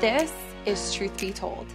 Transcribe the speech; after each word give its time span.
This 0.00 0.32
is 0.64 0.94
Truth 0.94 1.20
Be 1.20 1.32
Told. 1.32 1.66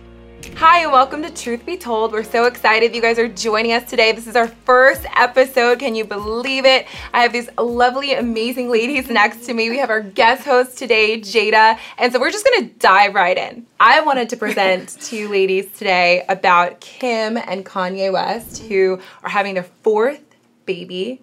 Hi, 0.56 0.84
and 0.84 0.94
welcome 0.94 1.22
to 1.24 1.30
Truth 1.30 1.66
Be 1.66 1.76
Told. 1.76 2.14
We're 2.14 2.24
so 2.24 2.46
excited 2.46 2.96
you 2.96 3.02
guys 3.02 3.20
are 3.20 3.28
joining 3.28 3.74
us 3.74 3.90
today. 3.90 4.14
This 4.14 4.28
is 4.28 4.38
our 4.38 4.48
first 4.48 5.06
episode. 5.18 5.80
Can 5.80 5.94
you 5.94 6.06
believe 6.06 6.64
it? 6.64 6.88
I 7.14 7.22
have 7.24 7.34
these 7.34 7.50
lovely, 7.58 8.14
amazing 8.14 8.70
ladies 8.70 9.10
next 9.10 9.46
to 9.48 9.54
me. 9.54 9.70
We 9.70 9.78
have 9.80 9.90
our 9.90 10.00
guest 10.00 10.46
host 10.46 10.78
today, 10.78 11.20
Jada. 11.20 11.78
And 11.98 12.14
so 12.14 12.20
we're 12.22 12.32
just 12.32 12.46
gonna 12.46 12.70
dive 12.80 13.14
right 13.14 13.38
in. 13.38 13.68
I 13.78 14.00
wanted 14.00 14.30
to 14.30 14.38
present 14.38 14.88
to 15.02 15.18
you 15.18 15.28
ladies 15.28 15.70
today 15.78 16.24
about 16.30 16.80
Kim 16.80 17.36
and 17.36 17.66
Kanye 17.66 18.14
West, 18.14 18.64
who 18.64 19.02
are 19.24 19.30
having 19.30 19.56
their 19.56 19.68
fourth 19.82 20.24
baby. 20.66 21.22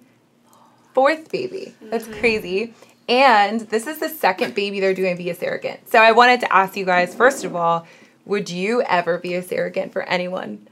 Fourth 0.92 1.32
baby. 1.32 1.74
That's 1.80 2.04
mm-hmm. 2.04 2.20
crazy. 2.20 2.74
And 3.10 3.60
this 3.62 3.88
is 3.88 3.98
the 3.98 4.08
second 4.08 4.54
baby 4.54 4.78
they're 4.78 4.94
doing 4.94 5.16
via 5.16 5.34
surrogate. 5.34 5.88
So 5.90 5.98
I 5.98 6.12
wanted 6.12 6.40
to 6.40 6.54
ask 6.54 6.76
you 6.76 6.84
guys, 6.84 7.12
first 7.12 7.44
of 7.44 7.56
all, 7.56 7.84
would 8.24 8.48
you 8.48 8.82
ever 8.82 9.18
be 9.18 9.34
a 9.34 9.42
surrogate 9.42 9.92
for 9.92 10.02
anyone? 10.02 10.68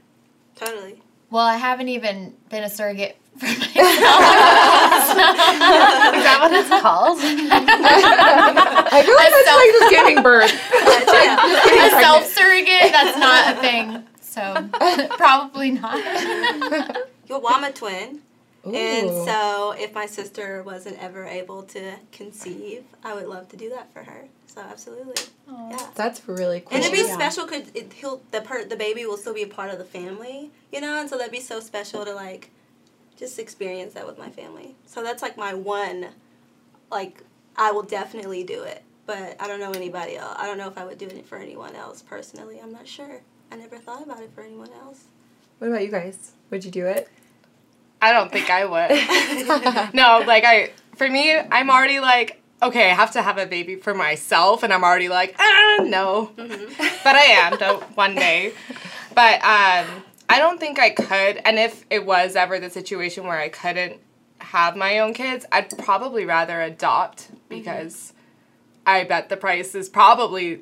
Totally. 0.55 1.01
Well, 1.29 1.45
I 1.45 1.57
haven't 1.57 1.89
even 1.89 2.33
been 2.49 2.63
a 2.63 2.69
surrogate 2.69 3.17
for 3.37 3.45
myself. 3.45 3.59
Is 3.75 3.83
that 6.23 6.37
what 6.39 6.53
it's 6.53 6.69
called? 6.69 7.17
I 7.21 9.03
feel 9.03 9.15
like 9.15 9.31
that's 9.33 9.47
like 9.57 9.71
just 9.79 9.89
giving 9.91 10.23
birth. 10.23 10.53
a 11.97 12.01
self 12.01 12.25
surrogate? 12.25 12.93
That's 12.93 13.17
not 13.17 13.57
a 13.57 13.59
thing. 13.59 14.03
So 14.21 14.69
probably 15.17 15.71
not. 15.71 15.95
Well, 17.27 17.41
well, 17.41 17.53
I'm 17.53 17.65
a 18.63 18.69
twin. 18.69 18.75
And 18.75 19.09
so, 19.25 19.73
if 19.77 19.93
my 19.93 20.05
sister 20.05 20.63
wasn't 20.63 20.97
ever 21.01 21.25
able 21.25 21.63
to 21.63 21.95
conceive, 22.11 22.83
I 23.03 23.13
would 23.13 23.27
love 23.27 23.49
to 23.49 23.57
do 23.57 23.69
that 23.69 23.91
for 23.93 24.03
her. 24.03 24.25
So, 24.47 24.61
absolutely, 24.61 25.23
yeah. 25.47 25.87
That's 25.95 26.27
really 26.27 26.61
cool. 26.61 26.69
And 26.75 26.83
it'd 26.83 26.91
be 26.91 27.05
Yeah. 27.07 27.13
special 27.15 27.45
because 27.45 27.69
he'll 27.93 28.21
the 28.31 28.41
per, 28.41 28.65
the 28.65 28.75
baby 28.75 29.05
will 29.05 29.17
still 29.17 29.33
be 29.33 29.43
a 29.43 29.47
part 29.47 29.69
of 29.69 29.77
the 29.77 29.85
family, 29.85 30.51
you 30.71 30.81
know, 30.81 30.99
and 30.99 31.09
so 31.09 31.17
that'd 31.17 31.31
be 31.31 31.39
so 31.39 31.59
special 31.59 32.03
to 32.05 32.13
like 32.13 32.49
just 33.17 33.37
experience 33.39 33.93
that 33.93 34.07
with 34.07 34.17
my 34.17 34.29
family. 34.29 34.75
So 34.85 35.03
that's 35.03 35.21
like 35.21 35.37
my 35.37 35.53
one, 35.53 36.07
like 36.91 37.23
I 37.55 37.71
will 37.71 37.83
definitely 37.83 38.43
do 38.43 38.63
it, 38.63 38.83
but 39.05 39.35
I 39.39 39.47
don't 39.47 39.59
know 39.59 39.71
anybody 39.71 40.17
else. 40.17 40.35
I 40.37 40.45
don't 40.47 40.57
know 40.57 40.67
if 40.67 40.77
I 40.77 40.85
would 40.85 40.97
do 40.97 41.05
it 41.07 41.25
for 41.25 41.37
anyone 41.37 41.75
else 41.75 42.01
personally. 42.01 42.59
I'm 42.61 42.71
not 42.71 42.87
sure. 42.87 43.21
I 43.51 43.55
never 43.55 43.77
thought 43.77 44.03
about 44.03 44.21
it 44.21 44.31
for 44.33 44.41
anyone 44.41 44.69
else. 44.83 45.05
What 45.59 45.67
about 45.67 45.83
you 45.83 45.91
guys? 45.91 46.31
Would 46.49 46.63
you 46.65 46.71
do 46.71 46.85
it? 46.85 47.09
I 48.01 48.11
don't 48.11 48.31
think 48.31 48.49
I 48.49 48.65
would. 48.65 49.93
no, 49.93 50.23
like 50.25 50.43
I 50.45 50.71
for 50.95 51.09
me, 51.09 51.37
I'm 51.37 51.69
already 51.69 51.99
like, 51.99 52.41
okay, 52.61 52.91
I 52.91 52.93
have 52.93 53.11
to 53.11 53.21
have 53.21 53.37
a 53.37 53.45
baby 53.45 53.75
for 53.75 53.93
myself 53.93 54.63
and 54.63 54.73
I'm 54.73 54.83
already 54.83 55.09
like, 55.09 55.35
ah, 55.39 55.77
no. 55.83 56.31
but 56.35 57.15
I 57.15 57.25
am 57.31 57.57
though 57.59 57.79
one 57.95 58.15
day. 58.15 58.53
But 59.15 59.35
um 59.43 60.03
I 60.31 60.37
don't 60.37 60.59
think 60.59 60.79
I 60.79 60.91
could 60.91 61.41
and 61.43 61.57
if 61.57 61.85
it 61.89 62.05
was 62.05 62.35
ever 62.35 62.59
the 62.59 62.69
situation 62.69 63.25
where 63.25 63.39
I 63.39 63.49
couldn't 63.49 63.99
have 64.39 64.75
my 64.75 64.99
own 64.99 65.13
kids, 65.13 65.45
I'd 65.51 65.77
probably 65.79 66.25
rather 66.25 66.61
adopt 66.61 67.29
because 67.49 68.13
I 68.85 69.03
bet 69.03 69.29
the 69.29 69.37
price 69.37 69.75
is 69.75 69.89
probably 69.89 70.61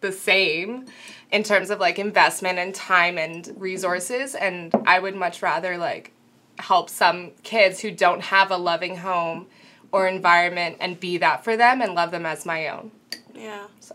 the 0.00 0.12
same 0.12 0.86
in 1.30 1.42
terms 1.42 1.70
of 1.70 1.80
like 1.80 1.98
investment 1.98 2.58
and 2.58 2.74
time 2.74 3.18
and 3.18 3.52
resources 3.56 4.34
and 4.34 4.74
I 4.86 4.98
would 4.98 5.16
much 5.16 5.42
rather 5.42 5.76
like 5.76 6.12
help 6.58 6.90
some 6.90 7.32
kids 7.42 7.80
who 7.80 7.90
don't 7.90 8.22
have 8.22 8.50
a 8.50 8.56
loving 8.56 8.98
home 8.98 9.46
or 9.92 10.08
environment 10.08 10.76
and 10.80 10.98
be 10.98 11.18
that 11.18 11.44
for 11.44 11.56
them 11.56 11.80
and 11.80 11.94
love 11.94 12.10
them 12.10 12.26
as 12.26 12.44
my 12.44 12.68
own. 12.68 12.90
Yeah. 13.34 13.66
So. 13.80 13.94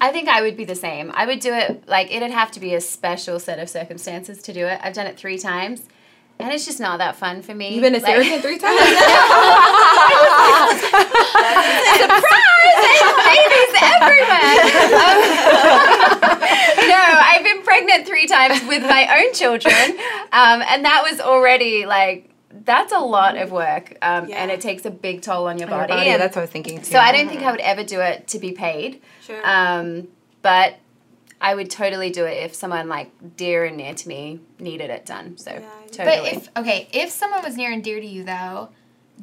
I 0.00 0.12
think 0.12 0.28
I 0.28 0.42
would 0.42 0.56
be 0.56 0.64
the 0.64 0.74
same. 0.74 1.10
I 1.14 1.26
would 1.26 1.40
do 1.40 1.52
it 1.54 1.88
like 1.88 2.12
it'd 2.12 2.30
have 2.30 2.50
to 2.52 2.60
be 2.60 2.74
a 2.74 2.80
special 2.80 3.38
set 3.38 3.58
of 3.58 3.68
circumstances 3.68 4.42
to 4.42 4.52
do 4.52 4.66
it. 4.66 4.80
I've 4.82 4.94
done 4.94 5.06
it 5.06 5.16
three 5.16 5.38
times, 5.38 5.82
and 6.38 6.52
it's 6.52 6.64
just 6.66 6.80
not 6.80 6.98
that 6.98 7.16
fun 7.16 7.42
for 7.42 7.54
me. 7.54 7.74
You've 7.74 7.82
been 7.82 7.94
a 7.94 7.98
Like- 7.98 8.06
surrogate 8.14 8.42
three 8.42 8.58
times? 8.64 8.78
Surprise! 11.98 13.00
Babies 13.24 13.72
everywhere. 13.82 14.40
Um, 16.24 16.38
no, 16.88 16.96
I've 16.96 17.42
been 17.44 17.62
pregnant 17.62 18.06
three 18.06 18.26
times 18.26 18.62
with 18.66 18.82
my 18.82 19.22
own 19.22 19.32
children, 19.34 19.74
um, 20.32 20.62
and 20.62 20.84
that 20.84 21.02
was 21.08 21.20
already 21.20 21.86
like 21.86 22.30
that's 22.64 22.92
a 22.92 22.98
lot 22.98 23.36
of 23.36 23.50
work, 23.52 23.96
um, 24.02 24.28
Yeah. 24.28 24.36
and 24.42 24.50
it 24.50 24.60
takes 24.60 24.84
a 24.84 24.90
big 24.90 25.22
toll 25.22 25.46
on 25.48 25.58
your 25.58 25.68
Your 25.68 25.78
body. 25.86 25.92
and 26.08 26.20
that's 26.20 26.36
what 26.36 26.42
I 26.42 26.44
was 26.44 26.50
thinking 26.50 26.78
too. 26.78 26.84
so 26.84 26.98
I 26.98 27.12
don't 27.12 27.28
think 27.28 27.42
I 27.42 27.50
would 27.50 27.60
ever 27.60 27.82
do 27.84 28.00
it 28.00 28.26
to 28.28 28.38
be 28.38 28.52
paid. 28.52 29.00
Sure. 29.22 29.40
Um, 29.44 30.08
but 30.42 30.76
I 31.40 31.54
would 31.54 31.70
totally 31.70 32.10
do 32.10 32.24
it 32.24 32.42
if 32.44 32.54
someone 32.54 32.88
like 32.88 33.10
dear 33.36 33.64
and 33.64 33.76
near 33.76 33.94
to 33.94 34.08
me 34.08 34.40
needed 34.58 34.90
it 34.90 35.04
done. 35.04 35.36
So 35.36 35.50
I 35.50 35.54
agree. 35.54 35.64
totally. 35.90 36.16
But 36.30 36.32
if 36.32 36.48
okay, 36.56 36.88
if 36.92 37.10
someone 37.10 37.42
was 37.42 37.56
near 37.56 37.70
and 37.72 37.82
dear 37.84 38.00
to 38.00 38.06
you 38.06 38.24
though, 38.24 38.70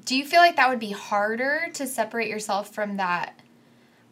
do 0.05 0.15
you 0.15 0.25
feel 0.25 0.39
like 0.39 0.55
that 0.57 0.69
would 0.69 0.79
be 0.79 0.91
harder 0.91 1.67
to 1.73 1.87
separate 1.87 2.29
yourself 2.29 2.73
from 2.73 2.97
that? 2.97 3.33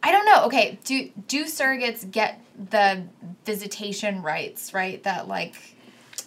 I 0.02 0.10
don't 0.12 0.24
know. 0.26 0.44
Okay, 0.46 0.78
do 0.84 1.10
do 1.28 1.44
surrogates 1.44 2.10
get 2.10 2.40
the 2.70 3.02
visitation 3.44 4.22
rights, 4.22 4.72
right? 4.74 5.02
That 5.04 5.28
like 5.28 5.54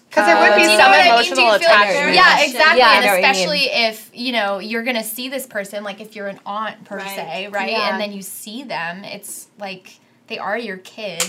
Because 0.09 0.27
there 0.27 0.35
would 0.39 0.51
Uh, 0.51 0.55
be 0.57 0.63
do 0.63 0.69
you 0.69 0.77
some 0.77 0.91
know 0.91 0.97
what 0.97 0.99
I 0.99 1.03
mean? 1.03 1.13
emotional 1.13 1.37
feel 1.37 1.47
like- 1.49 1.61
attachment. 1.61 2.15
Yeah, 2.15 2.39
exactly. 2.43 2.79
Yeah, 2.79 2.93
and 2.97 3.05
know 3.05 3.11
what 3.11 3.17
you 3.17 3.23
mean. 3.23 3.31
especially 3.31 3.59
if, 3.71 4.09
you 4.13 4.31
know, 4.31 4.59
you're 4.59 4.83
going 4.83 4.95
to 4.95 5.03
see 5.03 5.27
this 5.27 5.47
person, 5.47 5.83
like 5.83 5.99
if 6.01 6.15
you're 6.15 6.27
an 6.27 6.39
aunt 6.45 6.85
per 6.85 6.97
Right. 6.97 7.15
se, 7.15 7.47
right? 7.51 7.71
Yeah. 7.71 7.89
And 7.91 7.99
then 7.99 8.13
you 8.13 8.21
see 8.21 8.61
them, 8.63 9.03
it's 9.03 9.47
like 9.57 9.97
they 10.27 10.37
are 10.37 10.55
your 10.57 10.77
kid. 10.77 11.23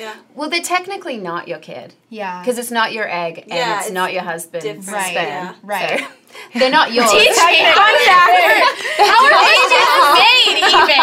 Yeah. 0.00 0.14
well, 0.34 0.48
they're 0.50 0.62
technically 0.62 1.16
not 1.18 1.46
your 1.46 1.58
kid 1.58 1.94
Yeah. 2.08 2.40
because 2.40 2.58
it's 2.58 2.70
not 2.70 2.92
your 2.92 3.08
egg 3.08 3.38
and 3.40 3.48
Yeah, 3.50 3.76
it's, 3.78 3.86
it's 3.86 3.94
not 3.94 4.12
your 4.12 4.22
husband's 4.22 4.64
different, 4.64 5.06
sperm. 5.06 5.14
yeah. 5.14 5.54
Right. 5.62 6.00
So 6.00 6.58
they're 6.58 6.70
not 6.70 6.92
yours. 6.94 7.10
Teach 7.10 7.26
me 7.26 7.58
how 7.66 7.84
are 9.26 9.34
babies 9.34 10.04
made 10.14 10.62
even? 10.62 11.02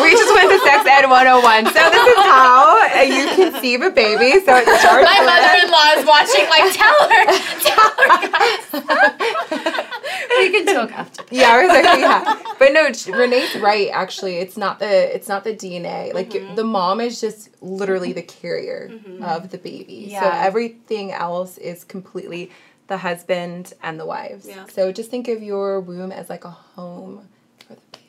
we 0.02 0.10
just 0.16 0.32
went 0.34 0.48
to 0.50 0.58
Sex 0.64 0.86
Ed 0.88 1.06
101. 1.08 1.66
So 1.66 1.80
this 1.90 2.06
is 2.08 2.16
how 2.24 2.80
uh, 2.80 3.00
you 3.02 3.28
conceive 3.36 3.82
a 3.82 3.90
baby. 3.90 4.40
So 4.44 4.56
it 4.56 4.64
starts 4.80 5.04
My 5.04 5.20
mother-in-law 5.20 6.00
is 6.00 6.04
watching. 6.06 6.48
Like, 6.48 6.72
tell 6.72 6.96
her, 7.08 7.22
tell 7.60 7.89
her, 7.89 7.89
guys. 7.89 7.89
We 10.38 10.50
can 10.50 10.66
talk 10.66 10.92
after. 10.92 11.24
Yeah, 11.30 11.48
I 11.50 11.62
was 11.62 11.68
like, 11.68 11.84
yeah. 11.98 12.54
But 12.58 12.72
no, 12.72 12.92
sh- 12.92 13.08
Renee's 13.08 13.54
right. 13.56 13.88
Actually, 13.92 14.36
it's 14.36 14.56
not 14.56 14.78
the 14.78 15.14
it's 15.14 15.28
not 15.28 15.44
the 15.44 15.54
DNA. 15.54 16.12
Like 16.14 16.30
Mm-hmm. 16.30 16.54
the 16.54 16.64
mom 16.64 17.00
is 17.00 17.20
just 17.20 17.50
literally 17.62 18.12
the 18.12 18.22
carrier 18.22 18.90
of 19.22 19.50
the 19.50 19.58
baby. 19.58 20.06
Yeah. 20.10 20.20
So 20.22 20.30
everything 20.46 21.12
else 21.12 21.58
is 21.58 21.84
completely 21.84 22.50
the 22.86 22.98
husband 22.98 23.72
and 23.82 23.98
the 23.98 24.06
wives. 24.06 24.46
Yeah. 24.48 24.66
So 24.66 24.92
just 24.92 25.10
think 25.10 25.28
of 25.28 25.42
your 25.42 25.80
womb 25.80 26.12
as 26.12 26.28
like 26.30 26.44
a 26.44 26.50
home 26.50 27.28
for 27.66 27.74
the 27.74 27.80
baby. 27.92 28.04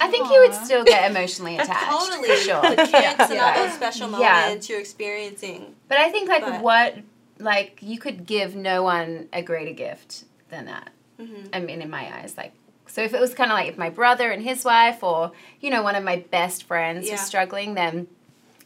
I 0.00 0.08
think 0.08 0.30
you 0.30 0.40
would 0.40 0.54
still 0.54 0.84
get 0.84 1.10
emotionally 1.10 1.56
attached. 1.58 1.90
Totally. 1.90 2.28
For 2.28 2.36
sure. 2.36 2.62
The 2.62 2.76
kids 2.76 2.92
and 2.94 3.20
all 3.20 3.34
Yeah. 3.34 3.64
those 3.66 3.74
special 3.74 4.10
Yeah. 4.20 4.42
moments 4.46 4.68
you're 4.68 4.80
experiencing. 4.80 5.74
But 5.88 5.98
I 5.98 6.10
think 6.10 6.28
like 6.28 6.42
But- 6.42 6.60
what 6.62 6.94
like 7.38 7.78
you 7.82 7.98
could 7.98 8.26
give 8.26 8.54
no 8.56 8.82
one 8.82 9.28
a 9.32 9.42
greater 9.42 9.72
gift 9.72 10.24
than 10.50 10.66
that. 10.66 10.90
Mm-hmm. 11.20 11.46
I 11.52 11.60
mean, 11.60 11.82
in 11.82 11.90
my 11.90 12.14
eyes, 12.18 12.34
like 12.36 12.52
so 12.86 13.02
if 13.02 13.12
it 13.14 13.20
was 13.20 13.34
kind 13.34 13.50
of 13.50 13.56
like 13.56 13.68
if 13.68 13.78
my 13.78 13.90
brother 13.90 14.30
and 14.30 14.42
his 14.42 14.64
wife, 14.64 15.02
or 15.02 15.32
you 15.60 15.70
know, 15.70 15.82
one 15.82 15.94
of 15.94 16.04
my 16.04 16.24
best 16.30 16.64
friends 16.64 17.06
Yeah. 17.06 17.12
was 17.12 17.20
struggling, 17.20 17.74
then 17.74 18.06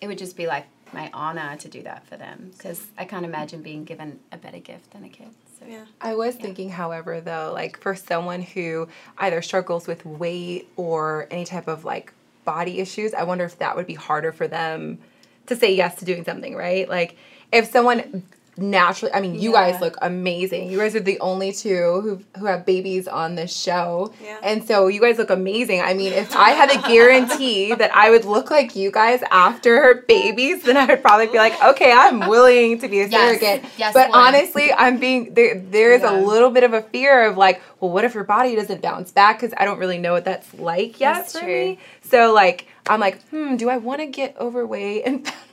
it 0.00 0.06
would 0.06 0.19
just 0.19 0.36
be 0.36 0.47
like 0.47 0.66
my 0.92 1.10
honor 1.12 1.56
to 1.56 1.69
do 1.69 1.82
that 1.82 2.04
for 2.06 2.16
them 2.16 2.50
because 2.56 2.84
I 2.98 3.04
can't 3.04 3.25
imagine 3.25 3.62
being 3.62 3.84
given 3.84 4.19
a 4.32 4.36
better 4.36 4.58
gift 4.58 4.92
than 4.92 5.04
a 5.04 5.08
kid. 5.08 5.28
So. 5.58 5.66
Yeah. 5.69 5.84
I 6.00 6.14
was 6.14 6.34
thinking, 6.37 6.70
however, 6.70 7.20
though, 7.20 7.52
like 7.54 7.78
for 7.78 7.94
someone 7.94 8.42
who 8.42 8.88
either 9.19 9.42
struggles 9.42 9.87
with 9.87 10.04
weight 10.06 10.69
or 10.76 11.28
any 11.31 11.44
type 11.44 11.69
of 11.69 11.84
like 11.84 12.12
body 12.44 12.81
issues, 12.81 13.14
I 13.14 13.22
wonder 13.25 13.44
if 13.44 13.58
that 13.58 13.76
would 13.76 13.87
be 13.87 13.94
harder 13.94 14.32
for 14.32 14.49
them 14.49 14.99
to 15.46 15.55
say 15.56 15.75
yes 15.75 15.96
to 15.96 16.05
doing 16.05 16.25
something, 16.25 16.56
right? 16.56 16.88
Like 16.88 17.17
if 17.52 17.70
someone 17.70 18.22
naturally, 18.60 19.12
I 19.14 19.20
mean, 19.20 19.34
you 19.34 19.52
guys 19.52 19.80
look 19.80 19.96
amazing. 20.02 20.70
You 20.70 20.78
guys 20.78 20.94
are 20.94 21.00
the 21.00 21.18
only 21.20 21.52
two 21.52 22.00
who 22.02 22.20
who 22.38 22.46
have 22.46 22.64
babies 22.66 23.08
on 23.08 23.34
this 23.34 23.56
show, 23.56 24.12
Yeah. 24.22 24.38
and 24.42 24.62
so 24.64 24.86
you 24.88 25.00
guys 25.00 25.18
look 25.18 25.30
amazing. 25.30 25.80
I 25.80 25.94
mean, 25.94 26.12
if 26.12 26.34
I 26.36 26.50
had 26.50 26.70
a 26.70 26.80
guarantee 26.88 27.74
that 27.82 27.94
I 27.94 28.10
would 28.10 28.24
look 28.24 28.50
like 28.50 28.76
you 28.76 28.90
guys 28.90 29.22
after 29.30 30.04
babies, 30.06 30.62
then 30.62 30.76
I 30.76 30.86
would 30.86 31.02
probably 31.02 31.26
be 31.28 31.38
like, 31.38 31.60
okay, 31.62 31.92
I'm 31.92 32.20
willing 32.28 32.78
to 32.80 32.88
be 32.88 33.00
a 33.00 33.06
Yes. 33.06 33.40
surrogate. 33.40 33.64
Yes, 33.78 33.94
but 33.94 34.10
Lauren. 34.10 34.34
honestly, 34.34 34.72
I'm 34.72 34.98
being 34.98 35.34
there. 35.34 35.58
There 35.58 35.92
is 35.92 36.02
a 36.02 36.12
little 36.12 36.50
bit 36.50 36.64
of 36.64 36.72
a 36.72 36.82
fear 36.82 37.26
of 37.26 37.36
like, 37.36 37.62
well, 37.80 37.90
what 37.90 38.04
if 38.04 38.14
your 38.14 38.24
body 38.24 38.54
doesn't 38.56 38.82
bounce 38.82 39.10
back? 39.10 39.40
Because 39.40 39.54
I 39.56 39.64
don't 39.64 39.78
really 39.78 39.98
know 39.98 40.12
what 40.12 40.24
that's 40.24 40.52
like 40.54 41.00
yet 41.00 41.14
That's 41.14 41.32
for 41.32 41.40
true. 41.40 41.48
me. 41.48 41.78
So 42.02 42.32
like, 42.32 42.66
I'm 42.88 43.00
like, 43.00 43.22
hmm, 43.28 43.56
do 43.56 43.68
I 43.68 43.76
want 43.78 44.00
to 44.00 44.06
get 44.06 44.36
overweight 44.40 45.04
and 45.06 45.30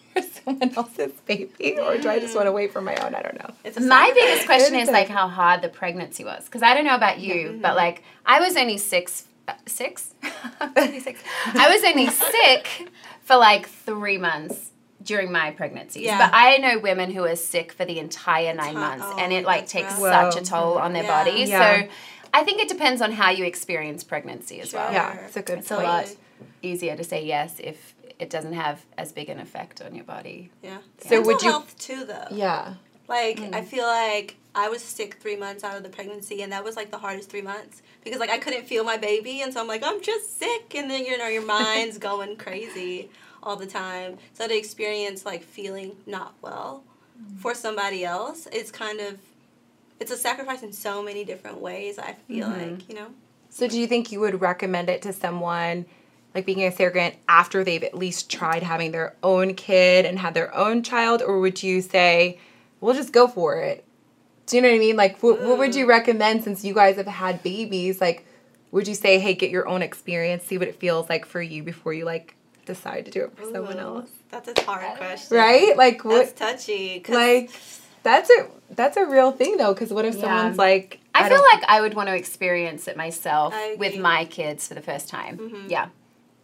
someone 0.47 0.73
else's 0.75 1.11
baby, 1.25 1.77
or 1.79 1.97
do 1.97 2.09
I 2.09 2.19
just 2.19 2.35
want 2.35 2.47
to 2.47 2.51
wait 2.51 2.71
for 2.71 2.81
my 2.81 2.95
own? 2.95 3.13
I 3.15 3.21
don't 3.21 3.37
know. 3.39 3.53
It's 3.63 3.79
My 3.79 4.11
biggest 4.13 4.45
question 4.45 4.75
is 4.75 4.89
like 4.89 5.07
how 5.09 5.27
hard 5.27 5.61
the 5.61 5.69
pregnancy 5.69 6.23
was 6.23 6.45
because 6.45 6.63
I 6.63 6.73
don't 6.73 6.85
know 6.85 6.95
about 6.95 7.19
you, 7.19 7.59
but 7.61 7.75
like 7.75 8.03
I 8.25 8.39
was 8.39 8.55
only 8.55 8.77
six, 8.77 9.25
uh, 9.47 9.53
six, 9.65 10.13
I'm 10.59 10.73
36. 10.73 11.21
I 11.53 11.69
was 11.69 11.83
only 11.83 12.07
sick 12.31 12.89
for 13.21 13.35
like 13.35 13.67
three 13.67 14.17
months 14.17 14.71
during 15.03 15.31
my 15.31 15.51
pregnancies. 15.51 16.03
Yeah. 16.03 16.17
But 16.17 16.31
I 16.35 16.57
know 16.57 16.79
women 16.79 17.11
who 17.11 17.23
are 17.25 17.35
sick 17.35 17.71
for 17.71 17.85
the 17.85 17.99
entire 17.99 18.53
nine 18.53 18.73
Ti- 18.73 18.79
months, 18.79 19.05
oh, 19.07 19.17
and 19.19 19.31
it 19.31 19.45
like 19.45 19.67
takes 19.67 19.99
rough. 19.99 20.33
such 20.33 20.41
a 20.41 20.45
toll 20.45 20.77
on 20.77 20.93
their 20.93 21.03
Yeah. 21.03 21.23
body. 21.23 21.43
Yeah. 21.43 21.81
So 21.83 21.89
I 22.33 22.43
think 22.43 22.61
it 22.61 22.67
depends 22.67 23.01
on 23.01 23.11
how 23.13 23.29
you 23.31 23.45
experience 23.45 24.03
pregnancy 24.03 24.59
as 24.59 24.73
well. 24.73 24.91
Yeah, 24.91 25.13
it's 25.25 25.37
a 25.37 25.41
good 25.41 25.59
It's 25.59 25.71
a 25.71 25.77
lot 25.77 26.13
easier 26.61 26.95
to 26.97 27.03
say 27.03 27.23
yes 27.25 27.55
if 27.59 27.93
it 28.19 28.29
doesn't 28.29 28.53
have 28.53 28.83
as 28.97 29.11
big 29.11 29.29
an 29.29 29.39
effect 29.39 29.81
on 29.81 29.93
your 29.95 30.03
body. 30.05 30.49
Yeah. 30.63 30.77
So 30.99 31.09
Mental 31.15 31.25
would 31.33 31.41
you- 31.43 31.49
health 31.51 31.77
too 31.77 32.05
though. 32.05 32.27
Yeah. 32.31 32.75
Like 33.07 33.37
Mm. 33.39 33.53
I 33.55 33.61
feel 33.61 33.85
like 33.85 34.35
I 34.55 34.69
was 34.69 34.81
sick 34.83 35.15
three 35.21 35.35
months 35.35 35.63
out 35.63 35.77
of 35.77 35.83
the 35.83 35.89
pregnancy, 35.89 36.41
and 36.41 36.51
that 36.51 36.63
was 36.63 36.75
like 36.75 36.89
the 36.91 36.97
hardest 36.97 37.29
three 37.29 37.41
months 37.43 37.81
because 38.03 38.19
like 38.19 38.29
I 38.31 38.37
couldn't 38.37 38.65
feel 38.67 38.83
my 38.83 38.97
baby, 38.97 39.41
and 39.41 39.53
so 39.53 39.61
I'm 39.61 39.67
like 39.67 39.83
I'm 39.83 40.01
just 40.01 40.37
sick, 40.39 40.73
and 40.75 40.89
then 40.91 41.05
you 41.05 41.17
know 41.17 41.27
your 41.27 41.45
mind's 41.45 41.97
going 42.09 42.35
crazy 42.37 43.09
all 43.43 43.55
the 43.55 43.67
time. 43.67 44.17
So 44.33 44.47
to 44.47 44.57
experience 44.57 45.25
like 45.25 45.43
feeling 45.43 45.95
not 46.05 46.33
well 46.41 46.83
Mm. 47.19 47.39
for 47.39 47.55
somebody 47.55 48.03
else, 48.05 48.47
it's 48.51 48.69
kind 48.71 48.99
of 48.99 49.17
it's 49.99 50.11
a 50.11 50.17
sacrifice 50.17 50.61
in 50.61 50.71
so 50.73 51.01
many 51.01 51.23
different 51.23 51.59
ways. 51.59 51.97
I 51.97 52.13
feel 52.27 52.47
Mm-hmm. 52.47 52.71
like 52.71 52.89
you 52.89 52.95
know. 52.95 53.07
So 53.49 53.67
do 53.67 53.79
you 53.79 53.87
think 53.87 54.11
you 54.11 54.19
would 54.19 54.41
recommend 54.41 54.89
it 54.89 55.01
to 55.03 55.13
someone 55.13 55.85
like 56.37 56.45
being 56.45 56.63
a 56.63 56.71
surrogate 56.71 57.15
after 57.27 57.63
they've 57.63 57.83
at 57.83 57.95
least 57.97 58.29
tried 58.29 58.61
having 58.61 58.91
their 58.91 59.15
own 59.23 59.55
kid 59.55 60.05
and 60.05 60.19
had 60.19 60.35
their 60.35 60.53
own 60.55 60.83
child 60.83 61.23
or 61.23 61.39
would 61.39 61.63
you 61.63 61.81
say 61.81 62.37
we'll 62.79 62.93
just 62.93 63.11
go 63.11 63.27
for 63.27 63.57
it? 63.57 63.83
Do 64.45 64.55
you 64.55 64.61
know 64.61 64.69
what 64.69 64.75
I 64.75 64.79
mean? 64.79 64.95
Like 64.95 65.21
what, 65.23 65.41
what 65.41 65.57
would 65.57 65.73
you 65.73 65.87
recommend 65.87 66.43
since 66.43 66.63
you 66.63 66.75
guys 66.75 66.95
have 66.97 67.07
had 67.07 67.41
babies? 67.41 67.99
Like 67.99 68.23
would 68.71 68.87
you 68.87 68.93
say 68.93 69.17
hey 69.17 69.33
get 69.33 69.49
your 69.49 69.67
own 69.67 69.81
experience, 69.81 70.43
see 70.43 70.59
what 70.59 70.67
it 70.67 70.75
feels 70.75 71.09
like 71.09 71.25
for 71.25 71.41
you 71.41 71.63
before 71.63 71.91
you 71.91 72.05
like 72.05 72.35
decide 72.67 73.05
to 73.05 73.11
do 73.11 73.23
it 73.23 73.35
for 73.35 73.43
someone 73.51 73.79
else? 73.79 74.09
That's 74.29 74.47
a 74.49 74.63
hard 74.63 74.95
question. 74.97 75.35
Right? 75.37 75.75
Like 75.75 76.03
That's 76.03 76.33
touchy. 76.33 76.99
touchy. 76.99 76.99
'cause 76.99 77.15
like 77.15 77.49
that's 78.03 78.29
a 78.29 78.45
that's 78.71 78.95
a 78.95 79.05
real 79.07 79.31
thing 79.31 79.57
though 79.57 79.73
cuz 79.73 79.91
what 79.91 80.05
if 80.05 80.13
Yeah. 80.15 80.21
someone's 80.21 80.57
like 80.59 80.99
I, 81.15 81.27
feel 81.29 81.39
don't- 81.39 81.51
like 81.51 81.63
I 81.67 81.81
would 81.81 81.95
want 81.95 82.09
to 82.09 82.15
experience 82.15 82.87
it 82.87 82.95
myself 82.95 83.55
with 83.79 83.97
my 83.97 84.25
kids 84.25 84.67
for 84.67 84.75
the 84.75 84.81
first 84.83 85.09
time. 85.09 85.39
Mhm. 85.39 85.71
Yeah, 85.71 85.87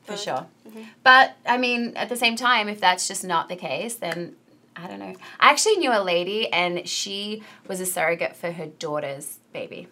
for 0.03 0.13
But- 0.13 0.19
sure. 0.19 0.45
Mm-hmm. 0.67 0.81
But 1.03 1.35
I 1.45 1.57
mean, 1.57 1.93
at 1.95 2.09
the 2.09 2.15
same 2.15 2.35
time, 2.35 2.67
if 2.69 2.79
that's 2.79 3.07
just 3.07 3.23
not 3.23 3.49
the 3.49 3.55
case, 3.55 3.95
then 3.95 4.35
I 4.75 4.87
don't 4.87 4.99
know. 4.99 5.15
I 5.39 5.49
actually 5.51 5.77
knew 5.77 5.91
a 5.91 6.01
lady, 6.03 6.51
and 6.51 6.87
she 6.87 7.43
was 7.67 7.79
a 7.79 7.85
surrogate 7.85 8.35
for 8.35 8.51
her 8.51 8.65
daughter's 8.67 9.37
baby. 9.53 9.87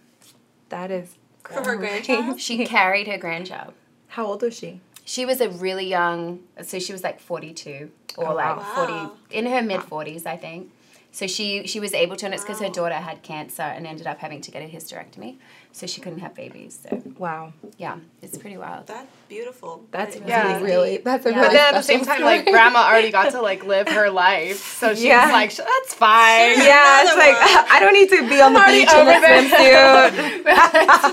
that 0.69 0.89
is 0.91 1.15
For 1.43 1.63
her 1.63 1.75
grandchild? 1.75 2.39
She 2.47 2.65
carried 2.65 3.07
her 3.07 3.17
grandchild. 3.17 3.73
How 4.09 4.25
old 4.25 4.41
was 4.41 4.55
she? 4.57 4.81
She 5.05 5.25
was 5.25 5.39
a 5.41 5.49
really 5.49 5.85
young, 5.87 6.39
so 6.63 6.79
she 6.79 6.93
was 6.93 7.03
like 7.03 7.19
42 7.19 7.91
or 8.17 8.29
Oh, 8.29 8.33
like 8.35 8.57
wow. 8.57 9.11
40, 9.29 9.37
in 9.37 9.45
her 9.47 9.61
mid 9.61 9.81
40s, 9.81 10.25
I 10.25 10.37
think. 10.37 10.71
So 11.13 11.27
she 11.27 11.67
she 11.67 11.81
was 11.81 11.93
able 11.93 12.15
to, 12.15 12.25
and 12.25 12.33
it's 12.33 12.43
because 12.43 12.61
her 12.61 12.69
daughter 12.69 12.95
had 12.95 13.21
cancer 13.21 13.63
and 13.63 13.85
ended 13.85 14.07
up 14.07 14.19
having 14.19 14.39
to 14.41 14.49
get 14.51 14.61
a 14.63 14.65
hysterectomy, 14.65 15.35
so 15.73 15.85
she 15.85 15.99
couldn't 15.99 16.19
have 16.19 16.33
babies. 16.33 16.79
So 16.89 17.01
Wow. 17.17 17.51
yeah, 17.77 17.97
it's 18.21 18.37
pretty 18.37 18.55
wild. 18.55 18.87
That's 18.87 19.11
beautiful. 19.27 19.83
That's 19.91 20.15
That- 20.15 20.25
Yeah. 20.27 20.47
really, 20.59 20.63
really 20.71 20.97
that's 20.99 21.25
a 21.25 21.31
Yeah. 21.31 21.35
really 21.35 21.47
But 21.49 21.53
then 21.53 21.67
at 21.73 21.77
the 21.77 21.81
special 21.83 22.05
same 22.05 22.15
time, 22.15 22.23
like 22.23 22.45
grandma 22.45 22.79
already 22.87 23.11
got 23.11 23.31
to 23.31 23.41
like 23.51 23.65
live 23.65 23.89
her 23.89 24.09
life, 24.09 24.77
so 24.79 24.93
she's 24.95 25.03
Yeah. 25.03 25.29
like, 25.33 25.53
that's 25.53 25.93
fine. 25.93 26.57
Yeah, 26.59 27.03
it's 27.03 27.17
like 27.17 27.33
one. 27.33 27.65
I 27.75 27.79
don't 27.81 27.93
need 27.93 28.09
to 28.09 28.29
be 28.29 28.39
on 28.41 28.53
the 28.53 28.63
beach 28.67 28.93
in 28.93 29.07
a 29.07 29.19
swimsuit. 29.19 31.11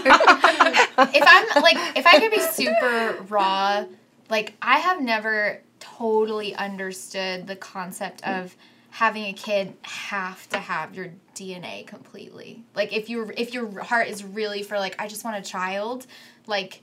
if 1.14 1.24
I'm 1.26 1.62
like 1.62 1.76
if 1.96 2.06
I 2.06 2.18
could 2.20 2.30
be 2.30 2.40
super 2.40 3.16
raw, 3.28 3.84
like 4.30 4.54
I 4.62 4.78
have 4.78 5.00
never 5.00 5.60
totally 5.80 6.54
understood 6.54 7.46
the 7.48 7.56
concept 7.56 8.22
of 8.26 8.54
having 8.98 9.26
a 9.26 9.32
kid 9.32 9.72
have 9.82 10.48
to 10.48 10.58
have 10.58 10.92
your 10.92 11.12
DNA 11.32 11.86
completely. 11.86 12.64
Like 12.74 12.92
if 12.92 13.08
you 13.08 13.30
if 13.36 13.54
your 13.54 13.80
heart 13.84 14.08
is 14.08 14.24
really 14.24 14.64
for 14.64 14.76
like 14.76 14.96
I 15.00 15.06
just 15.06 15.24
want 15.24 15.36
a 15.36 15.48
child, 15.48 16.08
like 16.48 16.82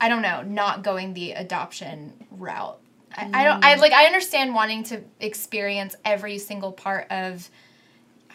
I 0.00 0.08
don't 0.08 0.22
know, 0.22 0.42
not 0.42 0.82
going 0.82 1.14
the 1.14 1.32
adoption 1.32 2.12
route. 2.32 2.80
I, 3.16 3.30
I 3.32 3.44
don't 3.44 3.64
I 3.64 3.76
mm. 3.76 3.80
like 3.80 3.92
I 3.92 4.06
understand 4.06 4.52
wanting 4.52 4.82
to 4.84 5.00
experience 5.20 5.94
every 6.04 6.38
single 6.38 6.72
part 6.72 7.06
of 7.08 7.48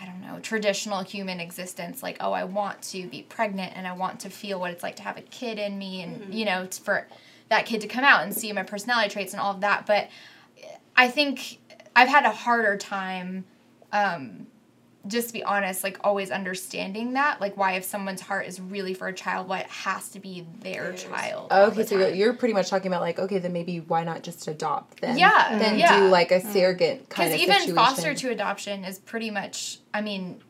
I 0.02 0.06
don't 0.06 0.22
know, 0.22 0.40
traditional 0.40 1.04
human 1.04 1.42
existence. 1.42 2.02
Like, 2.02 2.16
oh, 2.22 2.32
I 2.32 2.46
want 2.46 2.82
to 2.84 3.08
be 3.08 3.22
pregnant 3.24 3.74
and 3.76 3.86
I 3.86 3.92
want 3.94 4.22
to 4.22 4.30
feel 4.30 4.62
what 4.62 4.72
it's 4.72 4.82
like 4.82 4.96
to 4.98 5.04
have 5.04 5.18
a 5.18 5.22
kid 5.22 5.60
in 5.60 5.78
me 5.78 6.04
and, 6.04 6.22
mm-hmm. 6.22 6.32
you 6.32 6.46
know, 6.46 6.68
for 6.72 7.06
that 7.50 7.66
kid 7.66 7.82
to 7.82 7.88
come 7.88 8.04
out 8.06 8.24
and 8.24 8.34
see 8.34 8.52
my 8.54 8.64
personality 8.64 9.10
traits 9.10 9.34
and 9.34 9.42
all 9.42 9.54
of 9.54 9.62
that. 9.62 9.86
But 9.86 10.10
I 10.96 11.08
think 11.08 11.60
I've 11.96 12.10
had 12.10 12.26
a 12.26 12.32
harder 12.32 12.78
time, 12.78 13.46
um, 13.92 14.48
just 15.06 15.28
to 15.28 15.34
be 15.34 15.44
honest, 15.44 15.84
like 15.84 15.98
always 16.04 16.32
understanding 16.32 17.14
that. 17.14 17.42
Like, 17.42 17.58
why 17.58 17.74
if 17.74 17.84
someone's 17.84 18.22
heart 18.22 18.48
is 18.48 18.60
really 18.62 18.94
for 18.94 19.08
a 19.10 19.14
child, 19.14 19.48
why 19.50 19.60
it 19.60 19.68
has 19.68 20.10
to 20.10 20.20
be 20.20 20.46
their 20.62 20.84
Theirs. 20.92 21.04
child. 21.04 21.52
okay, 21.52 21.76
the 21.76 21.88
so 21.88 21.98
you're, 21.98 22.08
time. 22.10 22.16
you're 22.18 22.34
pretty 22.34 22.54
much 22.54 22.70
talking 22.70 22.88
about 22.88 23.02
like, 23.02 23.20
okay, 23.20 23.38
then 23.38 23.52
maybe 23.54 23.80
why 23.82 24.04
not 24.04 24.24
just 24.24 24.48
adopt 24.48 25.02
then? 25.02 25.18
Yeah, 25.18 25.58
Then 25.60 25.78
yeah. 25.78 26.00
do 26.00 26.08
like 26.08 26.32
a 26.32 26.40
surrogate 26.40 27.10
kind 27.10 27.34
of 27.34 27.40
Because 27.40 27.64
of 27.64 27.64
even 27.70 27.76
foster 27.76 28.14
to 28.14 28.30
adoption 28.30 28.86
is 28.86 28.98
pretty 29.00 29.30
much, 29.30 29.80
I 29.94 30.00
mean, 30.02 30.42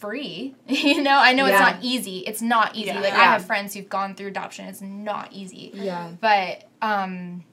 free. 0.00 0.56
you 0.66 1.02
know, 1.02 1.16
I 1.16 1.32
know 1.32 1.46
Yeah. 1.46 1.52
it's 1.52 1.60
not 1.60 1.76
easy. 1.84 2.18
It's 2.26 2.42
not 2.42 2.74
easy. 2.74 2.86
Yeah. 2.88 3.00
Like 3.00 3.12
I 3.12 3.24
have 3.24 3.44
friends 3.44 3.74
who've 3.74 3.88
gone 3.88 4.16
through 4.16 4.28
adoption. 4.28 4.66
It's 4.66 4.80
not 4.82 5.32
easy. 5.32 5.70
Yeah. 5.72 6.10
But 6.20 6.64
um, 6.82 7.44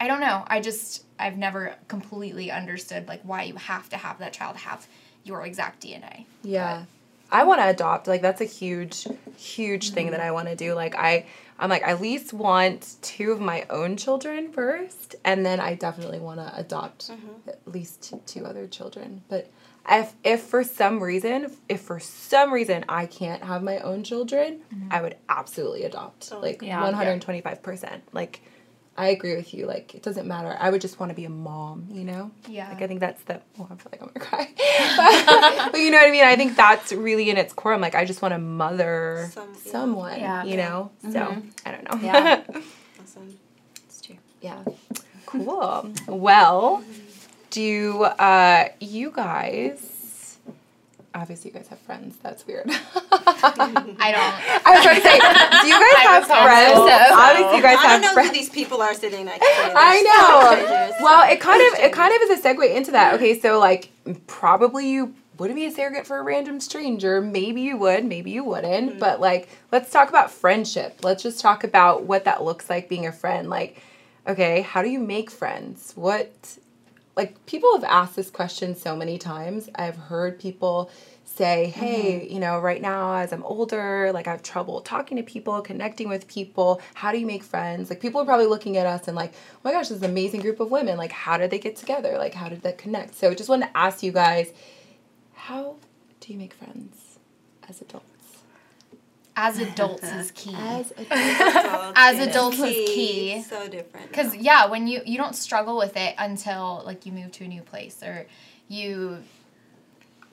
I 0.00 0.06
don't 0.06 0.20
know. 0.20 0.44
I 0.46 0.60
just 0.60 1.04
I've 1.18 1.36
never 1.36 1.74
completely 1.86 2.50
understood 2.50 3.06
like 3.06 3.20
why 3.22 3.42
you 3.42 3.54
have 3.56 3.88
to 3.90 3.96
have 3.98 4.18
that 4.18 4.32
child 4.32 4.56
have 4.56 4.86
your 5.22 5.44
exact 5.44 5.82
DNA. 5.82 6.24
Yeah. 6.42 6.84
I 7.30 7.44
want 7.44 7.60
to 7.60 7.68
adopt. 7.68 8.08
Like 8.08 8.22
that's 8.22 8.40
a 8.40 8.46
huge 8.46 9.06
huge 9.36 9.90
thing 9.90 10.10
that 10.10 10.20
I 10.20 10.30
want 10.30 10.48
to 10.48 10.56
do. 10.56 10.72
Like 10.74 10.96
I 10.96 11.26
I'm 11.58 11.68
like 11.68 11.84
I 11.84 11.90
at 11.90 12.00
least 12.00 12.32
want 12.32 12.96
two 13.02 13.30
of 13.30 13.40
my 13.40 13.66
own 13.68 13.98
children 13.98 14.50
first 14.50 15.16
and 15.24 15.44
then 15.44 15.60
I 15.60 15.74
definitely 15.74 16.18
want 16.18 16.40
to 16.40 16.58
adopt 16.58 17.10
mm-hmm. 17.10 17.48
at 17.48 17.60
least 17.66 18.14
two, 18.26 18.46
other 18.46 18.66
children. 18.66 19.22
But 19.28 19.50
if 19.88 20.14
if 20.24 20.40
for 20.40 20.64
some 20.64 21.02
reason 21.02 21.54
if 21.68 21.82
for 21.82 22.00
some 22.00 22.52
reason 22.52 22.86
I 22.88 23.04
can't 23.04 23.44
have 23.44 23.62
my 23.62 23.78
own 23.80 24.02
children, 24.02 24.62
mm-hmm. 24.74 24.88
I 24.90 25.02
would 25.02 25.16
absolutely 25.28 25.84
adopt. 25.84 26.30
Oh, 26.32 26.40
like 26.40 26.62
Yeah. 26.62 26.90
125%. 26.90 28.00
Like 28.12 28.40
I 28.96 29.08
agree 29.08 29.36
with 29.36 29.54
you. 29.54 29.66
Like 29.66 29.94
it 29.94 30.02
doesn't 30.02 30.26
matter. 30.26 30.56
I 30.60 30.70
would 30.70 30.80
just 30.80 31.00
want 31.00 31.10
to 31.10 31.16
be 31.16 31.24
a 31.24 31.30
mom, 31.30 31.86
you 31.90 32.04
know? 32.04 32.30
Yeah. 32.48 32.68
Like 32.68 32.82
I 32.82 32.86
think 32.86 33.00
that's 33.00 33.22
the. 33.22 33.40
Oh, 33.58 33.66
I 33.70 33.74
feel 33.76 33.88
like 33.92 34.02
I'm 34.02 34.08
gonna 34.08 34.20
cry. 34.20 34.48
but, 34.96 35.72
but 35.72 35.80
you 35.80 35.90
know 35.90 35.98
what 35.98 36.08
I 36.08 36.10
mean. 36.10 36.24
I 36.24 36.36
think 36.36 36.56
that's 36.56 36.92
really 36.92 37.30
in 37.30 37.36
its 37.36 37.52
core. 37.52 37.72
I'm 37.72 37.80
like, 37.80 37.94
I 37.94 38.04
just 38.04 38.20
want 38.20 38.32
to 38.32 38.38
mother 38.38 39.30
Some- 39.32 39.54
someone. 39.54 40.18
Yeah. 40.18 40.44
You 40.44 40.56
know. 40.56 40.90
So 41.10 41.36
I 41.64 41.70
don't 41.70 41.84
know. 41.90 41.98
Yeah. 42.06 42.42
Awesome. 43.02 43.38
It's 43.86 44.00
true. 44.02 44.18
yeah. 44.40 44.62
Cool. 45.26 45.92
Well, 46.06 46.84
do 47.50 48.04
uh, 48.04 48.68
you 48.78 49.10
guys? 49.10 49.99
Obviously, 51.12 51.50
you 51.50 51.54
guys 51.56 51.66
have 51.68 51.78
friends. 51.80 52.16
That's 52.22 52.46
weird. 52.46 52.66
I 52.70 54.12
don't. 54.14 54.66
I 54.66 54.74
was 54.74 54.82
trying 54.84 54.96
to 54.96 55.02
say, 55.02 55.18
do 55.18 55.66
you 55.66 55.74
guys 55.74 56.02
have 56.06 56.26
friends? 56.26 56.76
so. 56.76 57.16
Obviously, 57.18 57.56
you 57.56 57.62
guys 57.62 57.78
I 57.78 57.82
have 57.82 57.90
don't 57.90 58.02
know 58.02 58.12
friends. 58.14 58.28
who 58.30 58.34
these 58.34 58.48
people 58.50 58.80
are 58.80 58.94
sitting 58.94 59.24
next 59.24 59.40
to 59.40 59.72
I 59.74 60.02
know. 60.02 60.64
strangers. 60.64 60.94
Well, 61.00 61.30
it 61.30 61.40
kind 61.40 61.60
of 61.62 61.80
it 61.84 61.92
kind 61.92 62.14
of 62.14 62.30
is 62.30 62.38
a 62.38 62.48
segue 62.48 62.74
into 62.76 62.92
that. 62.92 63.14
Okay, 63.14 63.38
so 63.40 63.58
like 63.58 63.90
probably 64.28 64.88
you 64.90 65.14
wouldn't 65.38 65.56
be 65.56 65.64
a 65.66 65.70
surrogate 65.72 66.06
for 66.06 66.18
a 66.18 66.22
random 66.22 66.60
stranger. 66.60 67.20
Maybe 67.20 67.62
you 67.62 67.76
would, 67.78 68.04
maybe 68.04 68.30
you 68.30 68.44
wouldn't. 68.44 68.90
Mm-hmm. 68.90 68.98
But 69.00 69.20
like, 69.20 69.48
let's 69.72 69.90
talk 69.90 70.10
about 70.10 70.30
friendship. 70.30 70.98
Let's 71.02 71.22
just 71.22 71.40
talk 71.40 71.64
about 71.64 72.04
what 72.04 72.24
that 72.26 72.44
looks 72.44 72.70
like 72.70 72.88
being 72.88 73.06
a 73.06 73.12
friend. 73.12 73.48
Like, 73.50 73.82
okay, 74.28 74.60
how 74.60 74.82
do 74.82 74.88
you 74.90 75.00
make 75.00 75.30
friends? 75.30 75.92
What 75.96 76.30
like 77.20 77.44
people 77.44 77.70
have 77.74 77.84
asked 77.84 78.16
this 78.16 78.30
question 78.30 78.74
so 78.74 78.96
many 78.96 79.18
times. 79.18 79.68
I've 79.74 79.96
heard 79.96 80.40
people 80.40 80.90
say, 81.26 81.66
"Hey, 81.66 82.22
mm-hmm. 82.22 82.32
you 82.32 82.40
know, 82.40 82.58
right 82.58 82.80
now 82.80 83.12
as 83.12 83.30
I'm 83.30 83.42
older, 83.44 84.10
like 84.14 84.26
I 84.26 84.30
have 84.30 84.42
trouble 84.42 84.80
talking 84.80 85.18
to 85.18 85.22
people, 85.22 85.60
connecting 85.60 86.08
with 86.08 86.26
people. 86.28 86.80
How 86.94 87.12
do 87.12 87.18
you 87.18 87.26
make 87.26 87.42
friends?" 87.42 87.90
Like 87.90 88.00
people 88.00 88.22
are 88.22 88.24
probably 88.24 88.46
looking 88.46 88.78
at 88.78 88.86
us 88.86 89.06
and 89.06 89.14
like, 89.14 89.34
"Oh 89.34 89.60
my 89.64 89.72
gosh, 89.72 89.88
this 89.88 89.98
is 89.98 90.02
an 90.02 90.08
amazing 90.08 90.40
group 90.40 90.60
of 90.60 90.70
women. 90.70 90.96
Like 90.96 91.12
how 91.12 91.36
did 91.36 91.50
they 91.50 91.58
get 91.58 91.76
together? 91.76 92.16
Like 92.16 92.32
how 92.32 92.48
did 92.48 92.62
that 92.62 92.78
connect?" 92.78 93.14
So, 93.16 93.28
I 93.30 93.34
just 93.34 93.50
wanted 93.50 93.66
to 93.66 93.76
ask 93.76 94.02
you 94.02 94.12
guys, 94.12 94.50
how 95.34 95.76
do 96.20 96.32
you 96.32 96.38
make 96.38 96.54
friends 96.54 97.18
as 97.68 97.82
adults? 97.82 98.09
As 99.36 99.58
adults 99.68 100.04
is 100.04 100.30
key. 100.32 100.54
As 100.56 100.90
adults. 100.92 101.08
As 101.96 102.18
adults 102.18 102.58
is 102.58 102.90
key. 102.90 103.42
So 103.42 103.68
different. 103.68 104.08
Because 104.08 104.36
yeah, 104.36 104.66
when 104.66 104.86
you 104.86 105.00
you 105.04 105.16
don't 105.16 105.36
struggle 105.36 105.76
with 105.76 105.96
it 105.96 106.14
until 106.18 106.82
like 106.84 107.06
you 107.06 107.12
move 107.12 107.32
to 107.32 107.44
a 107.44 107.48
new 107.48 107.62
place 107.62 108.02
or 108.02 108.26
you 108.68 109.18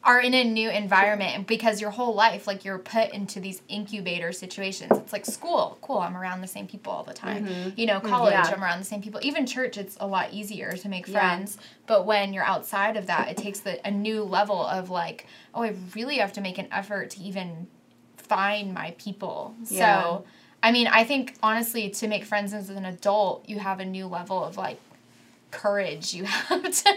are 0.08 0.22
in 0.22 0.34
a 0.34 0.44
new 0.44 0.70
environment 0.70 1.48
because 1.48 1.82
your 1.82 1.90
whole 1.90 2.16
life 2.16 2.48
like 2.48 2.64
you're 2.64 2.78
put 2.80 3.12
into 3.12 3.40
these 3.40 3.62
incubator 3.68 4.32
situations 4.32 4.90
it's 4.98 5.12
like 5.12 5.26
school 5.26 5.78
cool 5.82 5.98
i'm 5.98 6.16
around 6.16 6.40
the 6.40 6.48
same 6.48 6.66
people 6.66 6.94
all 6.94 7.04
the 7.04 7.14
time 7.14 7.46
mm-hmm. 7.46 7.70
you 7.76 7.86
know 7.86 7.98
mm-hmm. 7.98 8.08
college 8.08 8.32
Yeah. 8.32 8.52
i'm 8.56 8.64
around 8.64 8.80
the 8.80 8.86
same 8.86 9.02
people 9.02 9.20
even 9.22 9.46
church 9.46 9.78
it's 9.78 9.98
a 10.00 10.08
lot 10.08 10.32
easier 10.32 10.72
to 10.72 10.90
make 10.90 11.08
Yeah. 11.08 11.20
friends 11.20 11.58
but 11.88 12.06
when 12.06 12.32
you're 12.32 12.46
outside 12.46 12.96
of 12.96 13.08
that 13.08 13.28
it 13.28 13.38
takes 13.38 13.60
the, 13.60 13.86
a 13.86 13.92
new 13.92 14.24
level 14.24 14.66
of 14.66 14.90
like 14.90 15.28
oh 15.54 15.64
i 15.64 15.76
really 15.94 16.18
have 16.18 16.32
to 16.34 16.42
make 16.42 16.58
an 16.58 16.68
effort 16.72 17.10
to 17.12 17.20
even 17.22 17.68
find 18.28 18.74
my 18.74 18.94
people 18.98 19.56
Yeah. 19.70 20.02
so 20.04 20.26
i 20.64 20.72
mean 20.72 20.88
i 20.88 21.04
think 21.04 21.36
honestly 21.44 21.90
to 21.92 22.08
make 22.08 22.24
friends 22.26 22.54
as 22.54 22.70
an 22.70 22.86
adult 22.86 23.48
you 23.48 23.60
have 23.60 23.80
a 23.80 23.86
new 23.86 24.08
level 24.08 24.44
of 24.44 24.58
like 24.58 24.80
courage 25.52 26.14
you 26.14 26.24
have 26.50 26.62
to 26.64 26.90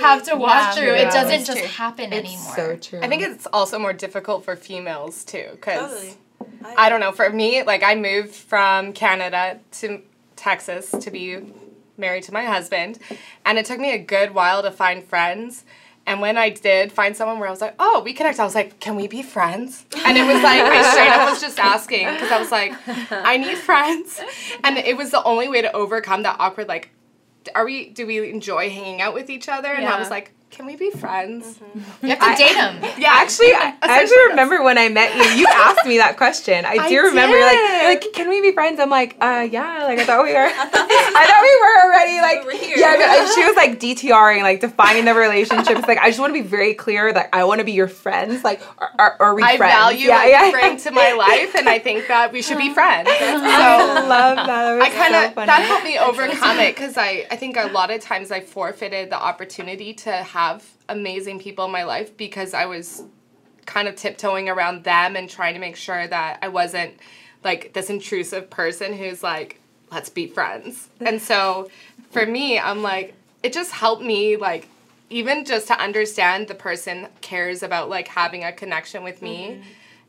have 0.00 0.22
to 0.24 0.36
walk 0.36 0.50
Yeah. 0.52 0.72
through 0.72 0.94
Yeah. 0.94 1.08
it 1.08 1.12
doesn't 1.12 1.44
just 1.44 1.58
true. 1.58 1.68
happen 1.68 2.12
It's 2.12 2.28
anymore 2.28 2.56
so 2.56 2.76
true. 2.76 3.00
I 3.02 3.08
think 3.08 3.22
it's 3.22 3.46
also 3.52 3.78
more 3.78 3.92
difficult 3.92 4.44
for 4.44 4.54
females 4.56 5.24
too, 5.24 5.48
because 5.52 5.90
Totally. 5.90 6.74
I 6.76 6.88
don't 6.88 7.00
know. 7.00 7.12
For 7.12 7.28
me, 7.30 7.62
like 7.64 7.82
I 7.82 7.94
moved 7.96 8.34
from 8.34 8.92
Canada 8.92 9.58
to 9.80 10.02
Texas 10.36 10.90
to 10.90 11.10
be 11.10 11.38
married 11.98 12.22
to 12.24 12.32
my 12.32 12.44
husband, 12.44 12.98
and 13.44 13.58
it 13.58 13.66
took 13.66 13.78
me 13.80 13.92
a 13.92 13.98
good 13.98 14.32
while 14.34 14.62
to 14.62 14.70
find 14.70 15.02
friends. 15.04 15.64
And 16.10 16.20
when 16.20 16.36
I 16.36 16.50
did 16.50 16.90
find 16.90 17.16
someone 17.16 17.38
where 17.38 17.46
I 17.46 17.52
was 17.52 17.60
like, 17.60 17.76
"Oh, 17.78 18.02
we 18.04 18.12
connect," 18.12 18.40
I 18.40 18.44
was 18.44 18.56
like, 18.56 18.80
"Can 18.80 18.96
we 18.96 19.06
be 19.06 19.22
friends?" 19.22 19.86
And 20.04 20.18
it 20.18 20.26
was 20.26 20.42
like 20.42 20.60
I 20.60 20.90
straight 20.90 21.08
up 21.08 21.30
was 21.30 21.40
just 21.40 21.60
asking 21.60 22.08
because 22.08 22.32
I 22.32 22.40
was 22.40 22.50
like, 22.50 22.72
"I 23.12 23.36
need 23.36 23.56
friends," 23.56 24.20
and 24.64 24.76
it 24.76 24.96
was 24.96 25.12
the 25.12 25.22
only 25.22 25.48
way 25.48 25.62
to 25.62 25.72
overcome 25.72 26.24
that 26.24 26.34
awkward 26.40 26.66
like, 26.66 26.90
"Are 27.54 27.64
we? 27.64 27.90
Do 27.90 28.08
we 28.08 28.28
enjoy 28.28 28.70
hanging 28.70 29.00
out 29.00 29.14
with 29.14 29.30
each 29.30 29.48
other?" 29.48 29.68
And 29.72 29.86
I 29.86 30.00
was 30.00 30.10
like, 30.10 30.32
"Can 30.50 30.66
we 30.66 30.76
be 30.76 30.90
friends?" 30.90 31.60
you 32.02 32.08
have 32.10 32.18
to 32.20 32.34
date 32.42 32.56
him. 32.56 32.82
Yeah, 33.00 33.10
Actually, 33.12 33.52
I, 33.54 33.74
I 33.82 34.00
actually 34.02 34.28
remember 34.30 34.62
when 34.62 34.76
I 34.76 34.88
met 34.88 35.14
you. 35.16 35.22
You 35.40 35.46
asked 35.46 35.86
me 35.86 35.96
that 35.98 36.16
question. 36.16 36.64
I 36.66 36.74
do 36.88 36.96
I 36.98 37.02
remember. 37.08 37.36
You're 37.36 37.46
like, 37.46 37.58
you're 37.82 37.88
like, 37.90 38.04
can 38.12 38.28
we 38.28 38.40
be 38.42 38.52
friends? 38.52 38.78
I'm 38.80 38.90
like, 38.90 39.16
uh, 39.20 39.46
yeah. 39.50 39.84
Like 39.84 39.98
I 40.00 40.04
thought 40.04 40.24
we 40.24 40.32
were. 40.34 40.38
I 40.52 41.24
thought 41.28 41.42
we 41.42 41.54
were 41.62 41.76
already. 41.86 42.20
Like, 42.20 42.40
We 42.46 42.58
were 42.74 42.76
yeah. 42.78 42.96
but, 43.24 43.34
she 43.34 43.44
was 43.46 43.56
like 43.56 43.78
DTRing, 43.80 44.42
like 44.42 44.60
defining 44.60 45.04
the 45.06 45.14
relationship. 45.14 45.78
It's 45.78 45.88
like 45.88 45.98
I 45.98 46.08
just 46.08 46.20
want 46.20 46.34
to 46.34 46.42
be 46.42 46.46
very 46.46 46.74
clear 46.74 47.12
that 47.12 47.28
I 47.32 47.44
want 47.44 47.60
to 47.60 47.64
be 47.64 47.72
your 47.72 47.88
friends. 47.88 48.42
Like, 48.44 48.60
are, 48.78 48.90
are, 48.98 49.16
are 49.20 49.34
we 49.34 49.42
I 49.42 49.56
friends? 49.56 49.72
value 49.72 50.08
yeah, 50.08 50.26
yeah. 50.26 50.46
you 50.46 50.52
bring 50.52 50.76
to 50.78 50.90
my 50.90 51.12
life, 51.12 51.54
and 51.54 51.68
I 51.68 51.78
think 51.78 52.08
that 52.08 52.32
we 52.32 52.42
should 52.42 52.58
be 52.58 52.72
friends. 52.74 53.08
I 53.10 53.18
So 53.18 54.08
love 54.08 54.36
that. 54.36 54.46
that 54.46 54.82
I 54.82 54.90
kind 54.90 55.14
of 55.14 55.34
funny. 55.34 55.46
that 55.46 55.62
helped 55.62 55.84
me 55.84 55.98
overcome 55.98 56.58
it 56.58 56.74
because 56.74 56.96
I 56.98 57.26
I 57.30 57.36
think 57.36 57.56
a 57.56 57.68
lot 57.68 57.90
of 57.90 58.00
times 58.00 58.30
I 58.30 58.40
forfeited 58.40 59.10
the 59.10 59.20
opportunity 59.20 59.94
to 60.04 60.10
have 60.12 60.39
amazing 60.88 61.38
people 61.38 61.64
in 61.64 61.70
my 61.70 61.84
life 61.84 62.16
because 62.16 62.54
I 62.54 62.66
was 62.66 63.04
kind 63.66 63.86
of 63.88 63.94
tiptoeing 63.96 64.48
around 64.48 64.84
them 64.84 65.16
and 65.16 65.28
trying 65.28 65.54
to 65.54 65.60
make 65.60 65.76
sure 65.76 66.06
that 66.06 66.38
I 66.42 66.48
wasn't 66.48 66.94
like 67.44 67.72
this 67.72 67.88
intrusive 67.88 68.50
person 68.50 68.92
who's 68.92 69.22
like 69.22 69.60
let's 69.92 70.08
be 70.08 70.26
friends. 70.26 70.88
And 71.00 71.20
so 71.20 71.70
for 72.10 72.24
me, 72.26 72.58
I'm 72.58 72.82
like 72.82 73.14
it 73.42 73.52
just 73.52 73.72
helped 73.72 74.02
me 74.02 74.36
like 74.36 74.68
even 75.10 75.44
just 75.44 75.66
to 75.66 75.80
understand 75.80 76.48
the 76.48 76.54
person 76.54 77.08
cares 77.20 77.62
about 77.62 77.88
like 77.88 78.08
having 78.08 78.44
a 78.44 78.52
connection 78.52 79.02
with 79.02 79.20
me. 79.22 79.48
Mm-hmm. 79.48 79.62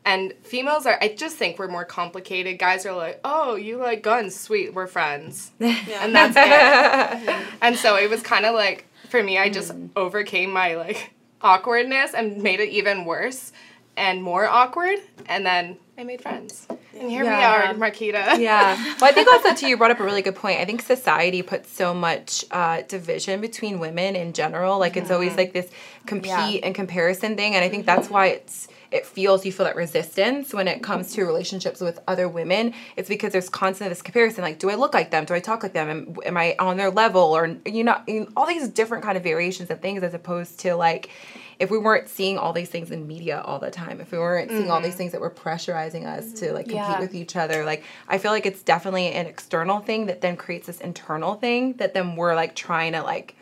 And 0.04 0.34
females 0.42 0.86
are, 0.86 0.98
I 1.00 1.08
just 1.08 1.36
think 1.36 1.58
we're 1.58 1.68
more 1.68 1.84
complicated. 1.84 2.58
Guys 2.58 2.86
are 2.86 2.94
like, 2.94 3.20
oh, 3.24 3.54
you 3.54 3.76
like 3.76 4.02
guns, 4.02 4.34
sweet, 4.34 4.74
we're 4.74 4.88
friends. 4.88 5.52
And 5.60 6.14
that's 6.14 6.34
it. 6.36 7.46
and 7.60 7.76
so 7.76 7.96
it 7.96 8.10
was 8.10 8.22
kind 8.22 8.44
of 8.44 8.54
like, 8.54 8.86
for 9.12 9.22
me, 9.22 9.38
I 9.38 9.50
just 9.50 9.72
overcame 9.94 10.50
my 10.50 10.74
like 10.74 11.12
awkwardness 11.42 12.14
and 12.14 12.42
made 12.42 12.60
it 12.60 12.70
even 12.70 13.04
worse 13.04 13.52
and 13.96 14.22
more 14.22 14.46
awkward. 14.46 14.98
And 15.26 15.44
then 15.44 15.76
I 15.98 16.04
made 16.04 16.22
friends. 16.22 16.66
And 16.98 17.10
here 17.10 17.24
Yeah. 17.24 17.36
we 17.36 17.44
are, 17.44 17.74
Marquita. 17.74 18.38
Yeah. 18.38 18.74
Well, 19.00 19.10
I 19.10 19.12
think 19.12 19.28
also 19.28 19.54
too, 19.54 19.66
you 19.68 19.76
brought 19.76 19.90
up 19.90 20.00
a 20.00 20.04
really 20.04 20.22
good 20.22 20.34
point. 20.36 20.60
I 20.60 20.64
think 20.64 20.80
society 20.80 21.42
puts 21.42 21.70
so 21.70 21.92
much 21.92 22.44
uh, 22.50 22.82
division 22.88 23.40
between 23.42 23.80
women 23.80 24.16
in 24.16 24.32
general. 24.32 24.78
Like 24.78 24.96
it's 24.96 25.10
always 25.10 25.36
like 25.36 25.52
this 25.52 25.70
compete 26.06 26.64
and 26.64 26.74
comparison 26.74 27.36
thing, 27.36 27.54
and 27.54 27.62
I 27.64 27.68
think 27.68 27.84
that's 27.84 28.08
why 28.08 28.28
it's 28.28 28.68
it 28.92 29.06
feels 29.06 29.44
you 29.46 29.52
feel 29.52 29.64
that 29.64 29.76
resistance 29.76 30.52
when 30.52 30.68
it 30.68 30.82
comes 30.82 31.12
to 31.14 31.24
relationships 31.24 31.80
with 31.80 31.98
other 32.06 32.28
women. 32.28 32.74
It's 32.96 33.08
because 33.08 33.32
there's 33.32 33.48
constant 33.48 33.90
this 33.90 34.02
comparison. 34.02 34.42
Like, 34.42 34.58
do 34.58 34.70
I 34.70 34.74
look 34.74 34.94
like 34.94 35.10
them? 35.10 35.24
Do 35.24 35.34
I 35.34 35.40
talk 35.40 35.62
like 35.62 35.72
them? 35.72 35.88
Am, 35.88 36.16
am 36.24 36.36
I 36.36 36.54
on 36.58 36.76
their 36.76 36.90
level? 36.90 37.22
Or 37.22 37.56
you 37.66 37.84
know, 37.84 38.00
all 38.36 38.46
these 38.46 38.68
different 38.68 39.04
kind 39.04 39.16
of 39.16 39.22
variations 39.22 39.70
of 39.70 39.80
things, 39.80 40.02
as 40.02 40.14
opposed 40.14 40.60
to 40.60 40.74
like 40.74 41.10
if 41.58 41.70
we 41.70 41.78
weren't 41.78 42.08
seeing 42.08 42.38
all 42.38 42.52
these 42.52 42.68
things 42.68 42.90
in 42.90 43.06
media 43.06 43.40
all 43.44 43.60
the 43.60 43.70
time, 43.70 44.00
if 44.00 44.10
we 44.10 44.18
weren't 44.18 44.50
seeing 44.50 44.68
all 44.68 44.80
these 44.80 44.90
mm-hmm. 44.90 44.98
things 44.98 45.12
that 45.12 45.20
were 45.20 45.30
pressurizing 45.30 46.06
us 46.06 46.32
to 46.40 46.52
like 46.52 46.64
compete 46.66 46.76
Yeah. 46.76 46.98
with 46.98 47.14
each 47.14 47.36
other, 47.36 47.64
like 47.64 47.84
I 48.08 48.18
feel 48.18 48.32
like 48.32 48.46
it's 48.46 48.62
definitely 48.62 49.08
an 49.12 49.26
external 49.26 49.78
thing 49.78 50.06
that 50.06 50.20
then 50.22 50.36
creates 50.36 50.66
this 50.66 50.80
internal 50.80 51.34
thing 51.34 51.74
that 51.74 51.94
then 51.94 52.16
we're 52.16 52.34
like 52.34 52.56
trying 52.56 52.92
to 52.92 53.02
like 53.02 53.36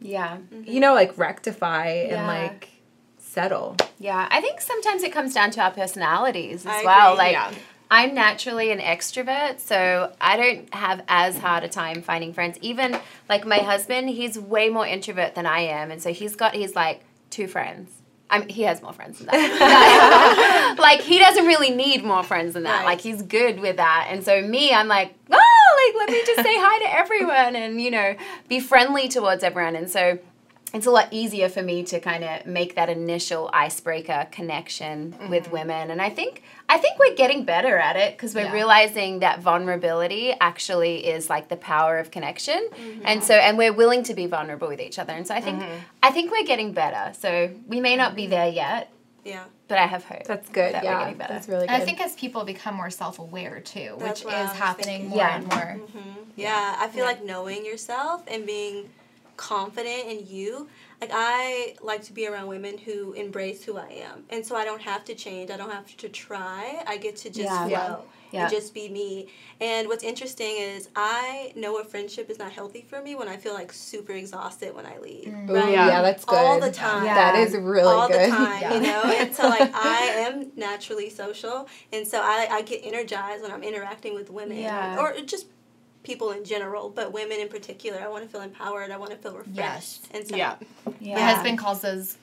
Yeah. 0.00 0.38
you 0.64 0.78
know 0.78 0.94
like 0.94 1.18
rectify 1.18 1.88
and 1.88 2.26
like 2.28 2.68
settle. 3.36 3.76
Yeah, 3.98 4.26
I 4.30 4.40
think 4.40 4.62
sometimes 4.62 5.02
it 5.02 5.12
comes 5.12 5.34
down 5.34 5.50
to 5.52 5.60
our 5.60 5.70
personalities 5.70 6.64
as 6.64 6.72
I 6.72 6.84
well. 6.84 7.12
agree. 7.12 7.24
Like 7.24 7.32
Yeah. 7.32 7.52
I'm 7.88 8.14
naturally 8.14 8.72
an 8.72 8.80
extrovert, 8.80 9.60
so 9.60 10.12
I 10.20 10.36
don't 10.36 10.74
have 10.74 11.04
as 11.06 11.38
hard 11.38 11.62
a 11.62 11.68
time 11.68 12.02
finding 12.02 12.32
friends. 12.32 12.58
Even 12.62 12.98
like 13.28 13.46
my 13.46 13.58
husband, 13.58 14.08
he's 14.08 14.38
way 14.38 14.70
more 14.70 14.86
introvert 14.86 15.34
than 15.36 15.46
I 15.46 15.60
am, 15.60 15.90
and 15.92 16.02
so 16.02 16.12
he's 16.12 16.34
got 16.34 16.54
he's 16.54 16.74
like 16.74 17.04
two 17.30 17.46
friends. 17.46 17.90
I 18.28 18.40
mean, 18.40 18.48
he 18.48 18.62
has 18.62 18.82
more 18.82 18.92
friends 18.92 19.18
than 19.18 19.26
that. 19.28 20.76
like 20.80 21.00
he 21.02 21.18
doesn't 21.20 21.46
really 21.46 21.70
need 21.70 22.02
more 22.04 22.24
friends 22.24 22.54
than 22.54 22.64
that. 22.64 22.78
Right. 22.78 22.86
Like 22.86 23.00
he's 23.02 23.22
good 23.22 23.60
with 23.60 23.76
that. 23.76 24.08
And 24.10 24.24
so 24.24 24.42
me, 24.42 24.72
I'm 24.72 24.88
like, 24.88 25.14
oh, 25.30 25.92
like 25.92 25.94
let 26.00 26.10
me 26.10 26.22
just 26.26 26.42
say 26.42 26.56
hi 26.58 26.78
to 26.86 26.98
everyone 26.98 27.54
and 27.54 27.80
you 27.80 27.90
know 27.92 28.16
be 28.48 28.58
friendly 28.60 29.08
towards 29.08 29.44
everyone. 29.44 29.76
And 29.76 29.88
so 29.88 30.18
it's 30.74 30.86
a 30.86 30.90
lot 30.90 31.08
easier 31.12 31.48
for 31.48 31.62
me 31.62 31.84
to 31.84 32.00
kind 32.00 32.24
of 32.24 32.44
make 32.44 32.74
that 32.74 32.88
initial 32.88 33.48
icebreaker 33.52 34.26
connection 34.32 35.14
with 35.30 35.44
mm-hmm. 35.44 35.52
women 35.52 35.90
and 35.90 36.02
i 36.02 36.10
think 36.10 36.42
i 36.68 36.76
think 36.76 36.98
we're 36.98 37.14
getting 37.14 37.44
better 37.44 37.76
at 37.78 37.96
it 37.96 38.16
because 38.16 38.34
we're 38.34 38.42
Yeah. 38.46 38.52
realizing 38.52 39.20
that 39.20 39.40
vulnerability 39.40 40.32
actually 40.40 41.06
is 41.06 41.30
like 41.30 41.48
the 41.48 41.56
power 41.56 41.98
of 41.98 42.10
connection 42.10 42.68
mm-hmm. 42.70 43.02
and 43.04 43.22
so 43.22 43.34
and 43.34 43.56
we're 43.56 43.72
willing 43.72 44.02
to 44.04 44.14
be 44.14 44.26
vulnerable 44.26 44.68
with 44.68 44.80
each 44.80 44.98
other 44.98 45.12
and 45.12 45.26
so 45.26 45.34
i 45.34 45.40
think 45.40 45.60
mm-hmm. 45.60 45.78
i 46.02 46.10
think 46.10 46.30
we're 46.30 46.44
getting 46.44 46.72
better 46.72 47.12
so 47.16 47.50
we 47.68 47.80
may 47.80 47.96
not 47.96 48.14
be 48.16 48.26
there 48.26 48.48
yet 48.48 48.90
Yeah. 49.24 49.44
but 49.68 49.78
i 49.78 49.86
have 49.86 50.04
hope 50.04 50.24
That's 50.24 50.48
good. 50.50 50.74
that 50.74 50.82
we're 50.82 50.90
yeah, 50.90 50.98
getting 51.04 51.18
better. 51.18 51.32
that's 51.32 51.48
really 51.48 51.66
good. 51.66 51.74
And 51.74 51.82
I 51.82 51.84
think 51.84 52.00
as 52.00 52.14
people 52.16 52.44
become 52.44 52.74
more 52.74 52.90
self 52.90 53.18
aware 53.18 53.60
too, 53.60 53.94
That's 53.98 54.24
which 54.24 54.34
is 54.34 54.50
happening 54.52 55.02
thinking. 55.02 55.08
more 55.10 55.18
Yeah. 55.18 55.36
and 55.36 55.48
more. 55.48 55.80
Yeah, 56.36 56.76
I 56.78 56.88
feel 56.88 57.04
like 57.04 57.24
knowing 57.24 57.64
yourself 57.64 58.22
and 58.28 58.44
being 58.46 58.90
confident 59.36 60.08
in 60.08 60.26
you. 60.26 60.68
Like 61.00 61.10
I 61.12 61.76
like 61.82 62.02
to 62.04 62.12
be 62.14 62.26
around 62.26 62.46
women 62.48 62.78
who 62.78 63.12
embrace 63.12 63.62
who 63.62 63.76
I 63.76 63.88
am, 64.10 64.24
and 64.30 64.44
so 64.46 64.56
I 64.56 64.64
don't 64.64 64.80
have 64.82 65.04
to 65.06 65.14
change. 65.14 65.50
I 65.50 65.56
don't 65.58 65.70
have 65.70 65.94
to 65.98 66.08
try. 66.08 66.82
I 66.86 66.96
get 66.96 67.16
to 67.16 67.28
just 67.28 67.40
Yeah. 67.40 67.68
flow 67.68 67.68
Yeah. 67.70 67.96
Yeah. 68.32 68.42
and 68.44 68.50
just 68.50 68.72
be 68.72 68.88
me. 68.88 69.28
And 69.60 69.88
what's 69.88 70.02
interesting 70.02 70.56
is 70.56 70.88
I 70.96 71.52
know 71.54 71.78
a 71.78 71.84
friendship 71.84 72.30
is 72.30 72.38
not 72.38 72.50
healthy 72.50 72.80
for 72.88 73.00
me 73.02 73.14
when 73.14 73.28
I 73.28 73.36
feel 73.36 73.52
like 73.54 73.72
super 73.74 74.12
exhausted 74.12 74.74
when 74.74 74.84
I 74.86 74.98
leave. 74.98 75.26
Mm. 75.28 75.50
Ooh, 75.50 75.54
Right? 75.54 75.68
yeah. 75.72 75.86
Yeah. 75.86 76.02
that's 76.02 76.24
good. 76.24 76.34
All 76.38 76.58
the 76.60 76.72
time. 76.72 77.04
That 77.04 77.34
Yeah. 77.34 77.42
is 77.44 77.54
really 77.56 77.82
all 77.92 78.08
good. 78.08 78.20
the 78.32 78.34
time, 78.34 78.62
Yeah. 78.62 78.74
you 78.74 78.80
know. 78.80 79.02
And 79.02 79.34
so 79.36 79.48
like 79.48 79.70
I 79.74 79.98
am 80.26 80.50
naturally 80.56 81.10
social, 81.10 81.68
and 81.92 82.08
so 82.08 82.20
I 82.22 82.48
I 82.50 82.62
get 82.62 82.80
energized 82.84 83.42
when 83.42 83.52
I'm 83.52 83.62
interacting 83.62 84.14
with 84.14 84.30
women, 84.30 84.56
Yeah. 84.58 84.98
or, 84.98 85.12
or 85.12 85.20
just 85.20 85.46
people 86.06 86.30
in 86.30 86.44
general, 86.44 86.88
but 86.88 87.12
women 87.12 87.38
in 87.40 87.48
particular. 87.48 87.98
I 88.00 88.08
want 88.08 88.22
to 88.24 88.30
feel 88.30 88.40
empowered. 88.40 88.90
I 88.90 88.96
want 88.96 89.10
to 89.10 89.16
feel 89.16 89.32
refreshed, 89.34 89.56
Yes. 89.56 90.00
and 90.14 90.26
so 90.28 90.36
Yeah. 90.36 90.54
yeah. 91.00 91.14
My 91.16 91.20
husband 91.32 91.58
calls 91.58 91.80
those 91.82 92.16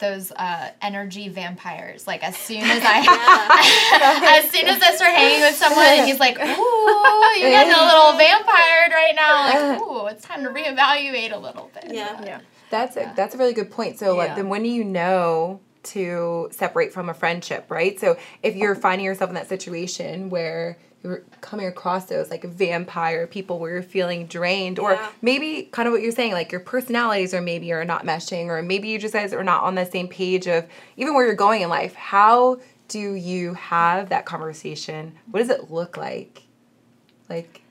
those 0.00 0.32
uh, 0.32 0.70
energy 0.80 1.28
vampires. 1.28 2.06
Like 2.06 2.24
as 2.24 2.34
soon 2.36 2.62
as 2.62 2.82
I 2.84 2.98
as 4.44 4.50
soon 4.50 4.66
as 4.66 4.82
I 4.82 4.94
start 4.96 5.12
hanging 5.12 5.42
with 5.42 5.54
someone 5.54 5.84
and 5.84 6.06
he's 6.08 6.18
like, 6.18 6.38
Ooh, 6.38 7.38
you're 7.38 7.50
getting 7.50 7.72
a 7.74 7.84
little 7.84 8.12
vampire 8.26 8.88
right 8.90 9.12
now. 9.14 9.44
Like, 9.44 9.80
ooh, 9.82 10.06
it's 10.06 10.24
time 10.24 10.42
to 10.44 10.50
reevaluate 10.50 11.32
a 11.32 11.38
little 11.38 11.70
bit. 11.74 11.92
Yeah. 11.94 12.22
Yeah. 12.24 12.40
That's 12.70 12.96
a 12.96 13.12
that's 13.14 13.34
a 13.34 13.38
really 13.38 13.52
good 13.52 13.70
point. 13.70 13.98
So 13.98 14.16
like 14.16 14.30
Yeah. 14.30 14.34
then 14.36 14.48
when 14.48 14.62
do 14.62 14.68
you 14.70 14.84
know 14.84 15.60
to 15.82 16.48
separate 16.52 16.92
from 16.92 17.08
a 17.08 17.14
friendship, 17.14 17.66
right? 17.70 17.98
So 18.00 18.16
if 18.42 18.56
you're 18.56 18.74
finding 18.74 19.04
yourself 19.04 19.28
in 19.30 19.34
that 19.34 19.48
situation 19.48 20.30
where 20.30 20.78
you're 21.02 21.22
coming 21.40 21.66
across 21.66 22.06
those 22.06 22.30
like 22.30 22.44
vampire 22.44 23.26
people 23.26 23.58
where 23.58 23.72
you're 23.72 23.82
feeling 23.82 24.26
drained 24.26 24.78
or 24.78 24.98
maybe 25.22 25.68
kind 25.72 25.86
of 25.88 25.92
what 25.92 26.02
you're 26.02 26.12
saying 26.12 26.32
like 26.32 26.52
your 26.52 26.60
personalities 26.60 27.32
are 27.32 27.40
maybe 27.40 27.72
are 27.72 27.84
not 27.84 28.04
meshing 28.04 28.46
or 28.46 28.62
maybe 28.62 28.88
you 28.88 28.98
just 28.98 29.14
guys 29.14 29.32
are 29.32 29.44
not 29.44 29.62
on 29.62 29.74
the 29.74 29.86
same 29.86 30.08
page 30.08 30.46
of 30.46 30.66
even 30.96 31.14
where 31.14 31.24
you're 31.24 31.34
going 31.34 31.62
in 31.62 31.68
life 31.68 31.94
how 31.94 32.60
do 32.88 33.14
you 33.14 33.54
have 33.54 34.08
that 34.10 34.26
conversation 34.26 35.12
what 35.30 35.40
does 35.40 35.50
it 35.50 35.70
look 35.70 35.96
like 35.96 36.42
like 37.28 37.62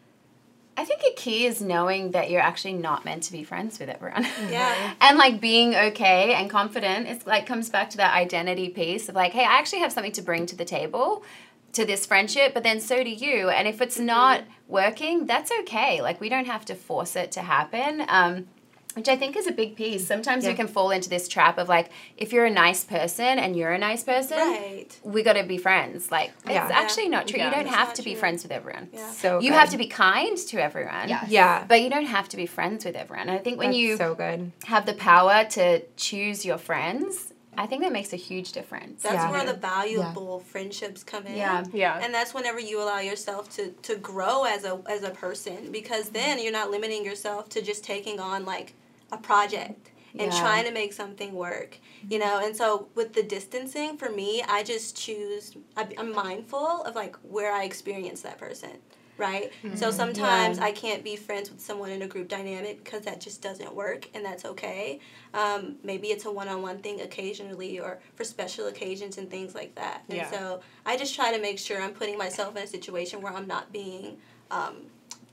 I 0.75 0.85
think 0.85 1.01
a 1.03 1.13
key 1.13 1.45
is 1.45 1.59
knowing 1.61 2.11
that 2.11 2.29
you're 2.29 2.39
actually 2.39 2.71
not 2.71 3.03
meant 3.03 3.23
to 3.23 3.33
be 3.33 3.43
friends 3.43 3.79
with 3.79 3.89
everyone. 3.89 4.25
Yeah. 4.49 4.93
and 5.01 5.17
like 5.17 5.41
being 5.41 5.75
okay 5.75 6.33
and 6.33 6.49
confident. 6.49 7.05
It's 7.05 7.27
like 7.27 7.45
comes 7.45 7.69
back 7.69 7.89
to 7.89 7.97
that 7.97 8.13
identity 8.13 8.69
piece 8.69 9.09
of 9.09 9.15
like, 9.15 9.33
hey, 9.33 9.43
I 9.43 9.59
actually 9.59 9.79
have 9.79 9.91
something 9.91 10.13
to 10.13 10.21
bring 10.21 10.45
to 10.45 10.55
the 10.55 10.63
table 10.63 11.25
to 11.73 11.85
this 11.85 12.05
friendship, 12.05 12.53
but 12.53 12.63
then 12.63 12.79
so 12.79 13.03
do 13.03 13.09
you. 13.09 13.49
And 13.49 13.67
if 13.67 13.81
it's 13.81 13.99
not 13.99 14.43
working, 14.67 15.25
that's 15.25 15.51
okay. 15.61 16.01
Like 16.01 16.19
we 16.19 16.29
don't 16.29 16.45
have 16.47 16.65
to 16.65 16.75
force 16.75 17.15
it 17.15 17.31
to 17.33 17.41
happen. 17.41 18.03
Um, 18.07 18.47
which 18.95 19.07
I 19.07 19.15
think 19.15 19.37
is 19.37 19.45
a 19.45 19.51
big 19.51 19.75
piece. 19.75 20.05
Sometimes 20.07 20.43
we 20.43 20.49
Yeah. 20.49 20.55
can 20.55 20.67
fall 20.67 20.89
into 20.89 21.09
this 21.09 21.27
trap 21.27 21.59
of 21.59 21.69
like, 21.69 21.89
if 22.17 22.33
you're 22.33 22.45
a 22.45 22.49
nice 22.49 22.83
person 22.83 23.37
and 23.37 23.55
you're 23.55 23.71
a 23.71 23.77
nice 23.77 24.03
person, 24.03 24.39
Right. 24.39 24.87
we 25.03 25.21
got 25.21 25.33
to 25.33 25.43
be 25.43 25.59
friends. 25.59 26.11
Like, 26.11 26.31
Yeah. 26.49 26.63
it's 26.65 26.73
actually 26.73 27.07
not 27.07 27.27
true. 27.27 27.37
Yeah. 27.37 27.45
You 27.45 27.51
don't 27.51 27.67
It's 27.67 27.75
have 27.75 27.89
not 27.89 27.95
to 27.95 28.01
be 28.01 28.15
friends 28.15 28.41
with 28.41 28.51
everyone. 28.51 28.89
Yeah. 28.91 29.11
So 29.11 29.39
You 29.39 29.51
good. 29.51 29.59
have 29.59 29.69
to 29.69 29.77
be 29.77 29.85
kind 29.87 30.35
to 30.35 30.59
everyone. 30.61 31.07
Yes. 31.07 31.25
Yeah. 31.29 31.65
But 31.67 31.81
you 31.83 31.91
don't 31.91 32.07
have 32.07 32.27
to 32.29 32.35
be 32.35 32.47
friends 32.47 32.83
with 32.83 32.95
everyone. 32.95 33.29
And 33.29 33.37
I 33.39 33.41
think 33.43 33.59
when 33.59 33.67
That's 33.69 33.77
you 33.77 33.95
so 33.95 34.15
good. 34.15 34.51
have 34.65 34.87
the 34.87 34.95
power 34.95 35.45
to 35.51 35.81
choose 35.95 36.43
your 36.43 36.57
friends, 36.57 37.31
I 37.59 37.65
think 37.67 37.81
that 37.83 37.91
makes 37.91 38.13
a 38.13 38.15
huge 38.15 38.53
difference. 38.53 39.03
That's 39.03 39.15
Yeah. 39.15 39.31
where 39.31 39.45
the 39.45 39.53
valuable 39.53 40.39
friendships 40.39 41.03
come 41.03 41.27
in. 41.27 41.35
Yeah. 41.35 41.65
Yeah. 41.73 41.99
And 42.01 42.13
that's 42.13 42.33
whenever 42.33 42.57
you 42.59 42.81
allow 42.81 42.99
yourself 42.99 43.53
to, 43.57 43.71
to 43.71 43.95
grow 43.97 44.45
as 44.45 44.63
a 44.63 44.81
as 44.87 45.03
a 45.03 45.09
person 45.09 45.69
because 45.69 46.09
then 46.09 46.41
you're 46.41 46.53
not 46.53 46.71
limiting 46.71 47.03
yourself 47.03 47.49
to 47.49 47.61
just 47.61 47.83
taking 47.83 48.17
on 48.19 48.45
like 48.45 48.75
a 49.11 49.17
project 49.17 49.91
and 50.17 50.31
Yeah. 50.31 50.39
trying 50.39 50.65
to 50.65 50.71
make 50.71 50.93
something 50.93 51.33
work. 51.33 51.77
You 52.07 52.19
know, 52.19 52.39
and 52.39 52.55
so 52.55 52.87
with 52.95 53.11
the 53.13 53.23
distancing 53.23 53.97
for 53.97 54.09
me, 54.09 54.41
I 54.47 54.63
just 54.63 54.95
choose 54.95 55.53
I'm 55.75 56.13
mindful 56.13 56.83
of 56.83 56.95
like 56.95 57.17
where 57.23 57.51
I 57.51 57.65
experience 57.65 58.21
that 58.21 58.37
person. 58.37 58.77
Right? 59.19 59.51
So 59.75 59.91
sometimes 59.91 60.57
Yeah. 60.57 60.63
I 60.63 60.71
can't 60.71 61.03
be 61.03 61.15
friends 61.17 61.51
with 61.51 61.59
someone 61.59 61.91
in 61.91 62.01
a 62.03 62.07
group 62.07 62.29
dynamic 62.29 62.83
because 62.83 63.01
that 63.03 63.19
just 63.19 63.41
doesn't 63.41 63.75
work 63.75 64.07
and 64.13 64.23
that's 64.25 64.45
okay. 64.45 64.99
Um, 65.33 65.75
maybe 65.83 66.07
it's 66.07 66.23
a 66.25 66.31
one 66.31 66.47
on 66.47 66.61
one 66.61 66.79
thing 66.79 67.01
occasionally 67.01 67.79
or 67.79 67.99
for 68.15 68.23
special 68.23 68.67
occasions 68.67 69.17
and 69.17 69.29
things 69.29 69.53
like 69.53 69.75
that. 69.75 70.03
And 70.07 70.17
Yeah. 70.19 70.31
so 70.31 70.61
I 70.85 70.95
just 70.95 71.13
try 71.15 71.33
to 71.35 71.39
make 71.41 71.59
sure 71.59 71.81
I'm 71.81 71.91
putting 71.93 72.17
myself 72.17 72.55
in 72.55 72.63
a 72.63 72.67
situation 72.67 73.21
where 73.21 73.33
I'm 73.33 73.45
not 73.47 73.71
being 73.73 74.17
um, 74.51 74.77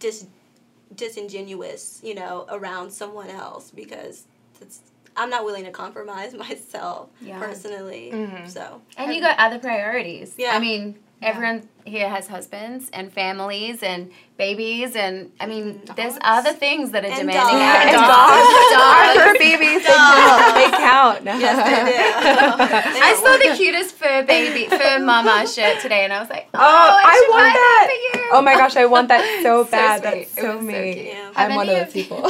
dis- 0.01 0.27
disingenuous, 0.95 2.01
you 2.03 2.15
know, 2.15 2.47
around 2.51 2.91
someone 2.91 3.31
else 3.31 3.71
because 3.71 4.25
it's, 4.61 4.81
I'm 5.17 5.31
not 5.31 5.45
willing 5.45 5.65
to 5.65 5.71
compromise 5.71 6.35
myself 6.47 7.09
Yeah. 7.21 7.39
personally. 7.39 8.11
Mhm. 8.13 8.49
So 8.49 8.83
And 8.97 9.15
you 9.15 9.21
got 9.21 9.39
other 9.39 9.59
priorities. 9.59 10.35
Yeah. 10.37 10.55
I 10.57 10.59
mean, 10.59 10.97
everyone 11.23 11.69
here 11.85 12.09
has 12.09 12.27
husbands 12.29 12.91
and 12.93 13.13
families 13.13 13.83
and 13.83 14.11
babies, 14.37 14.95
and 14.97 15.33
I 15.41 15.47
mean, 15.47 15.81
there's 15.97 16.19
other 16.21 16.53
things 16.53 16.91
that 16.91 17.05
are 17.05 17.09
And 17.09 17.17
demanding 17.17 17.57
dogs. 17.57 17.63
our 17.63 17.83
And 17.83 17.97
dogs. 17.97 18.75
dogs. 18.75 19.17
Our 19.17 19.25
fur 19.27 19.39
babies, 19.39 19.83
they 19.87 19.95
count. 19.95 20.55
They 20.55 20.71
count. 20.71 21.25
yes, 21.41 21.57
they 21.67 21.93
do. 21.93 23.01
I 23.05 23.15
saw 23.15 23.37
the 23.51 23.57
cutest 23.57 23.95
fur 23.95 24.25
baby, 24.25 24.67
fur 24.69 24.99
mama 24.99 25.47
shirt 25.47 25.81
today, 25.81 26.05
and 26.05 26.13
I 26.13 26.21
was 26.21 26.29
like, 26.29 26.49
oh, 26.55 26.59
Oh, 26.61 27.01
I, 27.05 27.15
should 27.17 27.31
want 27.31 27.43
buy 27.43 27.53
that. 27.55 27.87
for 28.13 28.19
you. 28.19 28.29
Oh 28.33 28.43
my 28.43 28.55
gosh, 28.55 28.77
I 28.77 28.87
want 28.87 29.09
that 29.09 29.41
so 29.43 29.65
So 29.65 29.71
bad. 29.71 30.01
sweet. 30.03 30.11
That's 30.11 30.35
so 30.41 30.57
was 30.57 30.61
so 30.61 30.67
me. 30.67 31.17
I'm 31.37 31.55
one 31.55 31.69
of 31.69 31.77
those 31.77 31.93
people. 31.93 32.29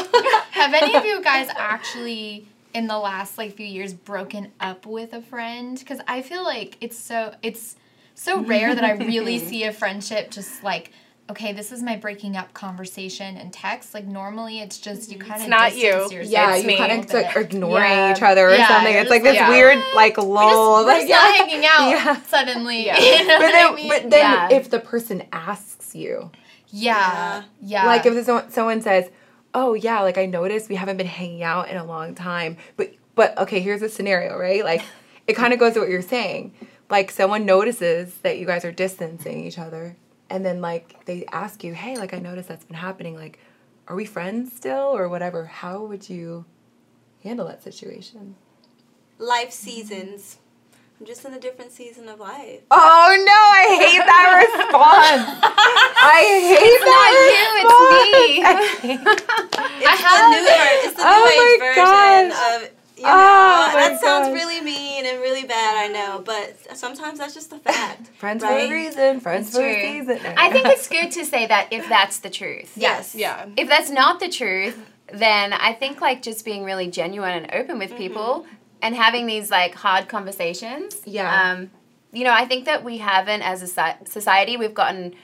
Have 0.52 0.74
any 0.74 0.94
of 0.94 1.04
you 1.04 1.22
guys 1.22 1.48
actually 1.56 2.46
in 2.74 2.86
the 2.86 2.98
last 2.98 3.38
like 3.38 3.56
few 3.56 3.66
years 3.66 3.94
broken 3.94 4.52
up 4.60 4.84
with 4.86 5.12
a 5.12 5.22
friend? 5.22 5.78
Because 5.78 6.00
I 6.06 6.22
feel 6.22 6.44
like 6.44 6.76
it's 6.80 6.98
so 6.98 7.34
it's 7.42 7.76
so 8.16 8.42
rare 8.42 8.74
that 8.74 8.82
I 8.82 8.92
really 8.92 9.38
see 9.48 9.62
a 9.64 9.72
friendship 9.72 10.30
just 10.32 10.64
like 10.64 10.90
okay, 11.28 11.52
this 11.52 11.72
is 11.72 11.82
my 11.82 11.96
breaking 11.96 12.36
up 12.36 12.52
conversation 12.54 13.36
and 13.36 13.52
text. 13.52 13.94
Like 13.94 14.06
normally 14.06 14.60
it's 14.60 14.78
just 14.78 15.10
you 15.10 15.18
mm-hmm. 15.18 15.28
kind 15.28 15.42
of 15.42 15.48
not 15.48 15.76
you. 15.76 15.86
yourself 15.86 16.12
yeah, 16.12 16.54
It's 16.54 16.64
you 16.64 16.76
kind 16.76 17.04
of 17.04 17.12
like 17.12 17.36
ignoring 17.36 17.90
Yeah. 17.90 18.14
each 18.14 18.22
other 18.22 18.46
or 18.46 18.54
Yeah, 18.54 18.68
something. 18.68 18.94
It's 18.94 19.10
like 19.10 19.22
just 19.24 19.32
this 19.34 19.40
like, 19.40 19.50
weird 19.50 19.78
like 19.94 20.16
We're 20.16 20.22
lull. 20.24 20.84
just, 20.84 20.86
we're 20.86 20.92
like, 20.92 21.08
just 21.08 21.10
not 21.10 21.48
hanging 21.48 21.66
out 21.66 21.90
Yeah. 21.90 22.22
suddenly. 22.22 22.86
Yeah. 22.86 22.96
You 23.00 23.26
know 23.26 23.38
But 23.38 23.52
then, 23.52 23.66
I 23.66 23.74
mean? 23.74 23.88
but 23.88 24.02
then 24.10 24.10
Yeah. 24.12 24.48
if 24.52 24.70
the 24.70 24.78
person 24.78 25.24
asks 25.32 25.94
you, 25.94 26.30
yeah, 26.68 27.44
yeah. 27.60 27.86
like 27.86 28.06
if 28.06 28.24
someone, 28.24 28.50
someone 28.50 28.82
says, 28.82 29.08
"Oh 29.54 29.74
yeah, 29.74 30.00
like 30.02 30.18
I 30.18 30.26
noticed 30.26 30.68
we 30.68 30.74
haven't 30.74 30.96
been 30.96 31.06
hanging 31.06 31.42
out 31.42 31.68
in 31.68 31.76
a 31.76 31.84
long 31.84 32.14
time," 32.14 32.56
but 32.76 32.92
but 33.14 33.38
okay, 33.38 33.60
here's 33.60 33.82
a 33.82 33.88
scenario, 33.88 34.36
right? 34.36 34.64
Like 34.64 34.82
it 35.26 35.34
kind 35.34 35.52
of 35.52 35.58
goes 35.58 35.74
to 35.74 35.80
what 35.80 35.88
you're 35.88 36.02
saying. 36.02 36.52
Like 36.88 37.10
someone 37.10 37.44
notices 37.44 38.14
that 38.18 38.38
you 38.38 38.46
guys 38.46 38.64
are 38.64 38.72
distancing 38.72 39.44
each 39.44 39.58
other, 39.58 39.96
and 40.30 40.44
then 40.44 40.60
like 40.60 41.04
they 41.06 41.24
ask 41.32 41.64
you, 41.64 41.74
"Hey, 41.74 41.96
like 41.96 42.14
I 42.14 42.18
noticed 42.18 42.48
that's 42.48 42.64
been 42.64 42.76
happening. 42.76 43.16
Like, 43.16 43.38
are 43.88 43.96
we 43.96 44.04
friends 44.04 44.52
still 44.54 44.96
or 44.96 45.08
whatever?" 45.08 45.46
How 45.46 45.82
would 45.82 46.08
you 46.08 46.44
handle 47.24 47.46
that 47.48 47.62
situation? 47.62 48.36
Life 49.18 49.50
seasons. 49.50 50.38
I'm 51.00 51.04
just 51.06 51.24
in 51.26 51.34
a 51.34 51.40
different 51.40 51.72
season 51.72 52.08
of 52.08 52.20
life. 52.20 52.60
Oh 52.70 53.08
no, 53.26 53.32
I 53.32 53.64
hate 53.82 53.98
that 53.98 54.28
response. 54.46 55.26
I 55.98 56.22
hate 56.56 56.80
that. 56.86 57.10
It's 57.62 58.84
not 58.86 58.86
you, 58.86 58.92
it's 58.92 59.06
me. 59.10 59.26
It's 59.78 60.00
have- 60.00 60.32
the 60.32 60.38
new 60.40 60.46
ver- 60.46 60.80
it's 60.86 60.94
the 60.96 61.02
new 61.02 61.08
Oh 61.10 61.26
age 61.28 61.60
my 61.60 61.66
version 61.66 62.30
gosh. 62.30 62.62
of 62.62 62.70
you 62.96 63.02
know, 63.02 63.10
Oh 63.12 63.70
that 63.74 64.00
sounds 64.00 64.28
gosh. 64.28 64.34
really 64.34 64.60
mean 64.62 64.85
and 65.06 65.20
really 65.20 65.44
bad, 65.44 65.76
I 65.76 65.92
know, 65.92 66.22
but 66.24 66.76
sometimes 66.76 67.18
that's 67.18 67.34
just 67.34 67.52
a 67.52 67.58
fact. 67.58 68.08
Friends 68.18 68.44
for 68.44 68.50
a 68.50 68.70
reason. 68.70 69.20
Friends 69.20 69.48
It's 69.48 69.56
for 69.56 69.64
a 69.64 69.74
true. 69.74 69.82
season. 69.82 70.34
I 70.36 70.50
think 70.50 70.66
it's 70.68 70.88
good 70.88 71.10
to 71.12 71.24
say 71.24 71.46
that 71.46 71.68
if 71.72 71.88
that's 71.88 72.18
the 72.18 72.30
truth. 72.30 72.72
yes. 72.76 73.14
Yeah. 73.14 73.46
If 73.56 73.68
that's 73.68 73.90
not 73.90 74.20
the 74.20 74.28
truth, 74.28 74.78
then 75.12 75.52
I 75.52 75.72
think 75.72 76.00
like 76.00 76.22
just 76.22 76.44
being 76.44 76.64
really 76.64 76.90
genuine 76.90 77.44
and 77.44 77.54
open 77.54 77.78
with 77.78 77.90
mm-hmm. 77.90 77.98
people 77.98 78.46
and 78.82 78.94
having 78.94 79.26
these 79.26 79.50
like 79.50 79.74
hard 79.74 80.08
conversations. 80.08 80.96
Yeah. 81.04 81.52
Um, 81.52 81.70
you 82.12 82.24
know, 82.24 82.32
I 82.32 82.46
think 82.46 82.64
that 82.64 82.84
we 82.84 82.98
haven't 82.98 83.42
as 83.42 83.62
a 83.62 83.96
society 84.06 84.56
we've 84.56 84.74
gotten 84.74 85.14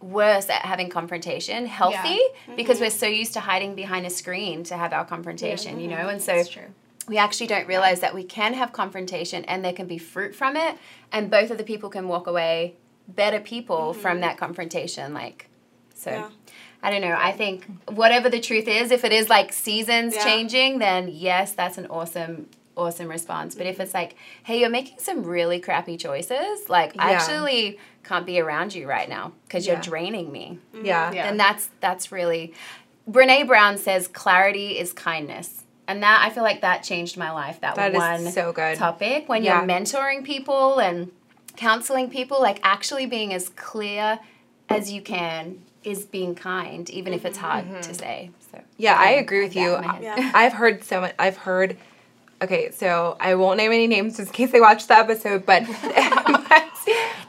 worse 0.00 0.50
at 0.50 0.62
having 0.62 0.88
confrontation 0.88 1.66
healthy 1.66 2.18
because 2.56 2.76
mm-hmm. 2.76 2.84
we're 2.84 2.90
so 2.90 3.06
used 3.06 3.34
to 3.34 3.40
hiding 3.40 3.74
behind 3.74 4.04
a 4.04 4.10
screen 4.10 4.64
to 4.64 4.76
have 4.76 4.92
our 4.92 5.04
confrontation, 5.04 5.78
you 5.78 5.88
know? 5.88 5.96
Mm-hmm. 5.96 6.08
And 6.08 6.22
so 6.22 6.36
That's 6.36 6.48
true. 6.48 6.74
We 7.08 7.18
actually 7.18 7.46
don't 7.46 7.66
realize 7.66 8.00
that 8.00 8.14
we 8.14 8.24
can 8.24 8.54
have 8.54 8.72
confrontation 8.72 9.44
and 9.46 9.64
there 9.64 9.72
can 9.72 9.86
be 9.86 9.98
fruit 9.98 10.34
from 10.34 10.56
it 10.56 10.76
and 11.10 11.30
both 11.30 11.50
of 11.50 11.58
the 11.58 11.64
people 11.64 11.90
can 11.90 12.08
walk 12.08 12.26
away 12.26 12.74
better 13.08 13.40
people 13.40 13.92
mm-hmm. 13.92 14.00
from 14.00 14.20
that 14.20 14.38
confrontation 14.38 15.12
like 15.12 15.48
so 15.94 16.10
Yeah. 16.10 16.28
i 16.82 16.90
don't 16.90 17.00
know 17.00 17.16
i 17.18 17.32
think 17.32 17.66
whatever 17.88 18.28
the 18.30 18.40
truth 18.40 18.68
is 18.68 18.90
if 18.90 19.04
it 19.04 19.12
is 19.12 19.28
like 19.28 19.52
seasons 19.52 20.14
Yeah. 20.14 20.24
changing 20.24 20.78
then 20.78 21.08
yes 21.08 21.52
that's 21.52 21.78
an 21.78 21.86
awesome 21.86 22.48
awesome 22.76 23.08
response 23.08 23.54
but 23.54 23.66
if 23.66 23.74
mm-hmm. 23.74 23.82
it's 23.82 23.94
like 23.94 24.16
hey 24.44 24.60
you're 24.60 24.70
making 24.70 24.98
some 24.98 25.24
really 25.24 25.60
crappy 25.60 25.96
choices 25.96 26.68
like 26.68 26.94
i 26.98 27.10
Yeah. 27.10 27.16
actually 27.16 27.78
can't 28.04 28.26
be 28.26 28.40
around 28.40 28.74
you 28.74 28.88
right 28.88 29.08
now 29.08 29.32
because 29.46 29.66
Yeah. 29.66 29.74
you're 29.74 29.82
draining 29.82 30.32
me 30.32 30.58
yeah. 30.72 31.12
Yeah. 31.12 31.28
and 31.28 31.38
that's 31.38 31.68
that's 31.80 32.10
really 32.12 32.54
Brene 33.10 33.46
Brown 33.46 33.78
says 33.78 34.06
clarity 34.06 34.78
is 34.78 34.92
kindness. 34.92 35.61
And 35.92 36.02
that 36.02 36.22
I 36.24 36.30
feel 36.30 36.42
like 36.42 36.62
that 36.62 36.82
changed 36.82 37.18
my 37.18 37.32
life. 37.32 37.60
That, 37.60 37.74
That 37.74 37.92
one 37.92 38.30
so 38.32 38.50
good. 38.50 38.78
topic 38.78 39.28
when 39.28 39.44
Yeah. 39.44 39.58
you're 39.58 39.68
mentoring 39.68 40.24
people 40.24 40.78
and 40.78 41.12
counseling 41.54 42.08
people, 42.08 42.40
like 42.40 42.60
actually 42.62 43.04
being 43.04 43.34
as 43.34 43.50
clear 43.50 44.18
as 44.70 44.90
you 44.90 45.02
can 45.02 45.60
is 45.84 46.06
being 46.06 46.34
kind, 46.34 46.88
even 46.88 47.12
if 47.12 47.26
it's 47.26 47.36
mm-hmm. 47.36 47.46
hard 47.46 47.82
to 47.82 47.90
mm-hmm. 47.90 47.92
say. 47.92 48.30
So 48.50 48.60
Yeah, 48.78 48.96
I 48.98 49.10
agree 49.10 49.42
with 49.42 49.54
you. 49.54 49.74
in 49.74 49.84
my 49.84 49.92
head. 49.96 50.02
Yeah. 50.02 50.32
I've 50.34 50.54
heard 50.54 50.82
so 50.82 51.02
much. 51.02 51.14
I've 51.18 51.36
heard. 51.36 51.76
Okay, 52.40 52.70
so 52.70 53.18
I 53.20 53.34
won't 53.34 53.58
name 53.58 53.70
any 53.70 53.86
names 53.86 54.16
just 54.16 54.30
in 54.30 54.34
case 54.34 54.50
they 54.50 54.62
watch 54.62 54.86
the 54.86 54.96
episode, 54.96 55.44
but 55.44 55.64
but, 56.48 56.64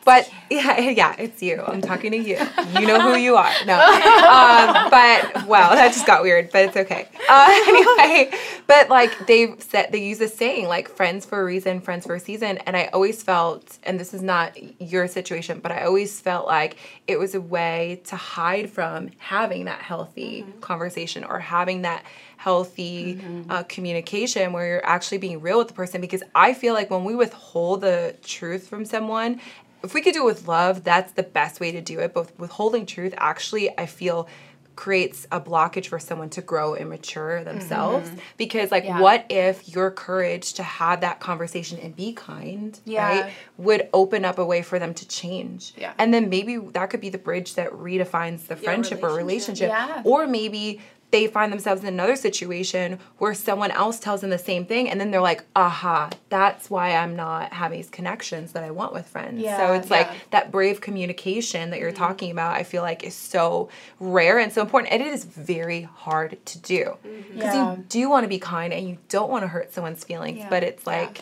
but 0.06 0.30
yeah, 0.50 0.80
yeah, 0.90 1.16
it's 1.18 1.42
you. 1.42 1.62
I'm 1.66 1.82
talking 1.82 2.12
to 2.12 2.18
you. 2.18 2.38
You 2.80 2.88
know 2.88 3.00
who 3.00 3.16
you 3.16 3.36
are. 3.36 3.52
No, 3.66 3.74
um, 3.80 4.90
but 4.90 5.48
wow, 5.48 5.74
that 5.76 5.92
just 5.94 6.06
got 6.06 6.24
weird, 6.24 6.52
but 6.52 6.66
it's 6.66 6.78
okay. 6.78 7.08
Uh, 7.30 7.62
anyway, 7.68 8.38
but 8.68 8.90
like 8.90 9.28
they've 9.28 9.62
said, 9.62 9.92
they 9.92 10.04
use 10.04 10.20
this 10.20 10.36
saying 10.36 10.68
like 10.68 10.90
"friends 10.90 11.26
for 11.26 11.42
a 11.42 11.46
reason, 11.46 11.82
friends 11.82 12.06
for 12.06 12.16
a 12.16 12.20
season," 12.20 12.58
and 12.60 12.76
I 12.76 12.86
always 12.94 13.24
felt, 13.24 13.78
and 13.84 14.00
this 14.00 14.14
is 14.14 14.22
not 14.22 14.58
your 14.82 15.08
situation, 15.08 15.60
but 15.60 15.72
I 15.72 15.86
always 15.86 16.20
felt 16.20 16.48
like 16.48 16.78
it 17.08 17.18
was 17.18 17.36
a 17.36 17.42
way 17.42 18.02
to 18.06 18.16
hide 18.16 18.70
from 18.70 19.10
having 19.18 19.66
that 19.66 19.80
healthy 19.80 20.46
conversation 20.62 21.24
or 21.24 21.40
having 21.40 21.84
that 21.84 22.04
healthy 22.44 23.18
uh, 23.50 23.64
communication 23.64 24.52
where 24.52 24.68
you're 24.68 24.86
actually 24.86 25.18
being 25.18 25.40
real 25.40 25.60
with 25.60 25.70
the 25.70 25.74
person 25.74 26.02
because 26.02 26.22
i 26.36 26.54
feel 26.54 26.74
like 26.74 26.90
when 26.90 27.06
we 27.06 27.16
withhold 27.16 27.80
the 27.80 28.14
truth 28.22 28.68
from 28.68 28.84
someone 28.84 29.40
if 29.84 29.94
we 29.94 30.02
could 30.02 30.14
do 30.14 30.22
it 30.24 30.26
with 30.26 30.48
love 30.48 30.84
that's 30.84 31.12
the 31.14 31.24
best 31.24 31.60
way 31.60 31.72
to 31.72 31.82
do 31.82 32.00
it 32.00 32.14
but 32.14 32.38
withholding 32.40 32.86
truth 32.86 33.14
actually 33.18 33.78
i 33.78 33.86
feel 33.86 34.28
creates 34.76 35.28
a 35.32 35.40
blockage 35.40 35.86
for 35.86 36.00
someone 36.00 36.32
to 36.32 36.42
grow 36.42 36.74
and 36.74 36.90
mature 36.90 37.44
themselves 37.44 38.10
Mm-hmm. 38.10 38.18
because 38.38 38.72
like 38.72 38.86
Yeah. 38.86 39.00
what 39.00 39.26
if 39.30 39.70
your 39.70 39.92
courage 39.92 40.54
to 40.54 40.64
have 40.64 41.02
that 41.02 41.20
conversation 41.20 41.78
and 41.78 41.96
be 41.96 42.14
kind 42.14 42.80
Yeah. 42.84 43.08
right 43.08 43.34
would 43.58 43.88
open 43.94 44.26
up 44.26 44.40
a 44.40 44.46
way 44.46 44.64
for 44.64 44.80
them 44.80 44.96
to 44.96 45.08
change 45.08 45.74
Yeah. 45.78 45.94
and 46.00 46.12
then 46.12 46.28
maybe 46.28 46.58
that 46.58 46.90
could 46.90 47.02
be 47.02 47.10
the 47.10 47.20
bridge 47.20 47.54
that 47.54 47.72
redefines 47.72 48.48
the 48.48 48.56
friendship 48.56 49.04
or 49.04 49.14
relationship. 49.14 49.70
relationship 49.70 49.70
Yeah. 49.70 50.12
or 50.12 50.26
maybe 50.26 50.82
they 51.14 51.28
find 51.28 51.54
themselves 51.54 51.84
in 51.84 51.88
another 51.88 52.16
situation 52.16 52.98
where 53.20 53.36
someone 53.36 53.70
else 53.70 54.00
tells 54.00 54.22
them 54.22 54.32
the 54.32 54.38
same 54.40 54.66
thing 54.66 54.90
and 54.90 55.00
then 55.00 55.12
they're 55.12 55.22
like 55.22 55.44
aha 55.56 56.10
that's 56.30 56.72
why 56.72 56.96
i'm 56.96 57.16
not 57.16 57.54
having 57.54 57.78
these 57.78 57.90
connections 57.92 58.52
that 58.54 58.64
i 58.64 58.72
want 58.72 58.92
with 58.94 59.08
friends. 59.08 59.40
So 59.40 59.46
Yeah. 59.46 59.76
it's 59.76 59.92
like 59.92 60.10
that 60.32 60.52
brave 60.52 60.82
communication 60.82 61.70
that 61.70 61.80
you're 61.80 61.92
mm-hmm. 61.92 62.04
talking 62.04 62.32
about 62.32 62.56
i 62.56 62.64
feel 62.64 62.82
like 62.82 63.04
is 63.04 63.14
so 63.14 63.70
rare 64.00 64.40
and 64.40 64.52
so 64.52 64.62
important 64.62 64.92
and 64.92 65.04
it 65.04 65.08
is 65.14 65.24
very 65.24 65.84
hard 65.84 66.44
to 66.48 66.58
do. 66.58 66.98
Mm-hmm. 67.06 67.34
Because 67.36 67.54
Yeah. 67.54 67.72
you 67.76 67.84
do 67.88 68.10
want 68.10 68.24
to 68.24 68.28
be 68.28 68.40
kind 68.40 68.74
and 68.74 68.90
you 68.90 68.98
don't 69.08 69.30
want 69.30 69.44
to 69.44 69.48
hurt 69.48 69.72
someone's 69.72 70.04
feelings 70.04 70.40
Yeah. 70.40 70.50
but 70.50 70.64
it's 70.64 70.88
like 70.88 71.22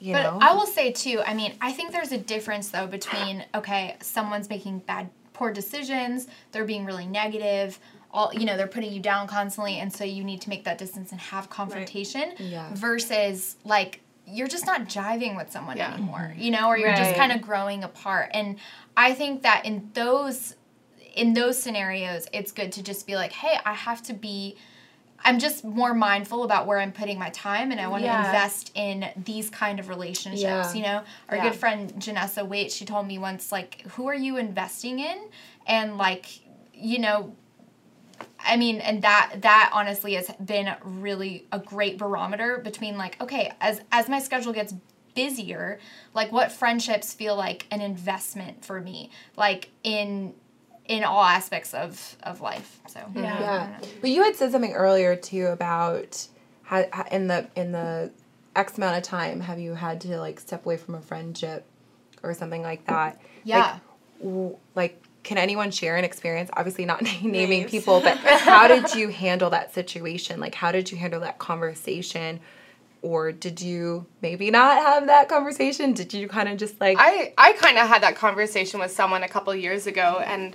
you 0.00 0.12
But 0.12 0.22
know? 0.22 0.38
I 0.40 0.52
will 0.52 0.66
say 0.66 0.92
too, 0.92 1.22
I 1.26 1.32
mean, 1.34 1.54
I 1.60 1.72
think 1.72 1.92
there's 1.92 2.12
a 2.12 2.18
difference 2.18 2.68
though 2.68 2.86
between 2.86 3.44
okay, 3.54 3.96
someone's 4.02 4.48
making 4.50 4.80
bad 4.80 5.08
poor 5.32 5.50
decisions, 5.50 6.26
they're 6.52 6.66
being 6.66 6.84
really 6.84 7.06
negative, 7.06 7.78
all 8.12 8.32
you 8.34 8.44
know, 8.44 8.56
they're 8.56 8.66
putting 8.66 8.92
you 8.92 9.00
down 9.00 9.26
constantly 9.26 9.78
and 9.78 9.92
so 9.92 10.04
you 10.04 10.24
need 10.24 10.40
to 10.40 10.48
make 10.48 10.64
that 10.64 10.78
distance 10.78 11.12
and 11.12 11.20
have 11.20 11.48
confrontation 11.50 12.34
Yeah. 12.38 12.66
versus 12.74 13.56
like 13.64 14.00
you're 14.26 14.48
just 14.48 14.66
not 14.66 14.82
jiving 14.82 15.36
with 15.36 15.50
someone 15.50 15.76
Yeah. 15.76 15.94
anymore, 15.94 16.34
you 16.36 16.50
know, 16.50 16.68
or 16.68 16.76
you're 16.78 16.94
just 16.94 17.16
kind 17.16 17.32
of 17.32 17.40
growing 17.42 17.82
apart. 17.84 18.30
And 18.32 18.56
I 18.96 19.12
think 19.14 19.42
that 19.42 19.64
in 19.64 19.90
those 19.94 20.54
in 21.14 21.34
those 21.34 21.60
scenarios, 21.60 22.28
it's 22.32 22.52
good 22.52 22.70
to 22.72 22.82
just 22.84 23.04
be 23.04 23.16
like, 23.16 23.32
"Hey, 23.32 23.58
I 23.64 23.74
have 23.74 24.02
to 24.04 24.12
be 24.12 24.56
I'm 25.22 25.38
just 25.38 25.64
more 25.64 25.92
mindful 25.92 26.44
about 26.44 26.66
where 26.66 26.78
I'm 26.78 26.92
putting 26.92 27.18
my 27.18 27.28
time 27.30 27.72
and 27.72 27.78
I 27.80 27.88
want 27.88 28.04
to 28.04 28.08
invest 28.10 28.70
in 28.74 29.06
these 29.22 29.50
kind 29.50 29.78
of 29.78 29.90
relationships, 29.90 30.40
Yeah. 30.42 30.72
you 30.74 30.82
know? 30.82 31.02
Our 31.28 31.36
Yeah. 31.36 31.42
good 31.50 31.56
friend 31.56 31.92
Janessa 31.98 32.46
Waite, 32.46 32.72
she 32.72 32.86
told 32.86 33.06
me 33.06 33.18
once 33.18 33.52
like, 33.52 33.82
who 33.92 34.06
are 34.08 34.14
you 34.14 34.38
investing 34.38 34.98
in? 34.98 35.18
And 35.66 35.98
like, 35.98 36.26
you 36.72 36.98
know, 37.00 37.36
I 38.50 38.56
mean, 38.56 38.80
and 38.80 39.02
that 39.02 39.36
that 39.42 39.70
honestly 39.72 40.14
has 40.14 40.28
been 40.44 40.74
really 40.82 41.46
a 41.52 41.60
great 41.60 41.98
barometer 41.98 42.58
between 42.58 42.98
like, 42.98 43.20
okay, 43.22 43.52
as 43.60 43.80
as 43.92 44.08
my 44.08 44.18
schedule 44.18 44.52
gets 44.52 44.74
busier, 45.14 45.78
like 46.14 46.32
what 46.32 46.50
friendships 46.50 47.14
feel 47.14 47.36
like 47.36 47.66
an 47.70 47.80
investment 47.80 48.64
for 48.64 48.80
me, 48.80 49.10
like 49.36 49.70
in 49.84 50.34
in 50.86 51.04
all 51.04 51.22
aspects 51.22 51.72
of 51.72 52.16
of 52.24 52.40
life. 52.40 52.80
So 52.88 53.00
Yeah. 53.14 53.40
Yeah, 53.40 53.80
but 54.00 54.10
you 54.10 54.24
had 54.24 54.34
said 54.34 54.50
something 54.50 54.72
earlier 54.72 55.14
too 55.14 55.46
about 55.46 56.26
how, 56.62 56.84
how 56.92 57.04
in 57.12 57.28
the 57.28 57.48
in 57.54 57.70
the 57.70 58.10
X 58.56 58.78
amount 58.78 58.96
of 58.96 59.04
time 59.04 59.40
have 59.40 59.60
you 59.60 59.74
had 59.74 60.00
to 60.00 60.18
like 60.18 60.40
step 60.40 60.66
away 60.66 60.76
from 60.76 60.96
a 60.96 61.00
friendship 61.00 61.64
or 62.24 62.34
something 62.34 62.62
like 62.62 62.84
that? 62.86 63.20
Yeah. 63.44 63.58
Like, 63.58 63.80
w- 64.20 64.56
like 64.74 65.02
can 65.22 65.38
anyone 65.38 65.70
share 65.70 65.96
an 65.96 66.04
experience? 66.04 66.50
Obviously, 66.54 66.84
not 66.84 67.02
naming 67.22 67.60
Names. 67.60 67.70
people, 67.70 68.00
but 68.00 68.16
how 68.18 68.68
did 68.68 68.94
you 68.94 69.08
handle 69.08 69.50
that 69.50 69.74
situation? 69.74 70.40
Like, 70.40 70.54
how 70.54 70.72
did 70.72 70.90
you 70.90 70.96
handle 70.98 71.20
that 71.20 71.38
conversation? 71.38 72.40
Or 73.02 73.32
did 73.32 73.62
you 73.62 74.04
maybe 74.20 74.50
not 74.50 74.76
have 74.82 75.06
that 75.06 75.28
conversation? 75.28 75.94
Did 75.94 76.12
you 76.12 76.28
kind 76.28 76.48
of 76.48 76.58
just 76.58 76.78
like 76.80 76.98
I 77.00 77.32
I 77.38 77.52
kind 77.54 77.78
of 77.78 77.88
had 77.88 78.02
that 78.02 78.14
conversation 78.16 78.78
with 78.78 78.90
someone 78.90 79.22
a 79.22 79.28
couple 79.28 79.54
years 79.54 79.86
ago, 79.86 80.22
and 80.24 80.54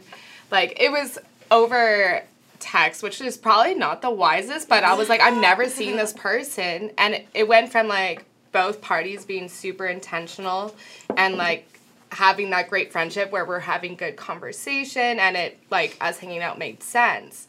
like 0.51 0.79
it 0.79 0.91
was 0.91 1.17
over 1.49 2.23
text, 2.59 3.01
which 3.03 3.19
is 3.21 3.35
probably 3.37 3.73
not 3.73 4.01
the 4.03 4.11
wisest. 4.11 4.69
But 4.69 4.83
I 4.83 4.93
was 4.93 5.09
like, 5.09 5.21
I've 5.21 5.41
never 5.41 5.67
seen 5.69 5.97
this 5.97 6.13
person, 6.29 6.91
and 6.99 7.15
it, 7.15 7.27
it 7.33 7.47
went 7.47 7.71
from 7.71 7.87
like 7.87 8.25
both 8.51 8.79
parties 8.79 9.25
being 9.25 9.49
super 9.49 9.85
intentional 9.87 10.73
and 11.17 11.35
like 11.37 11.67
having 12.11 12.49
that 12.51 12.69
great 12.69 12.91
friendship 12.91 13.31
where 13.31 13.45
we're 13.45 13.59
having 13.59 13.95
good 13.95 14.15
conversation, 14.15 15.19
and 15.19 15.35
it 15.35 15.59
like 15.69 15.97
us 16.01 16.19
hanging 16.19 16.41
out 16.41 16.57
made 16.57 16.81
sense. 16.83 17.47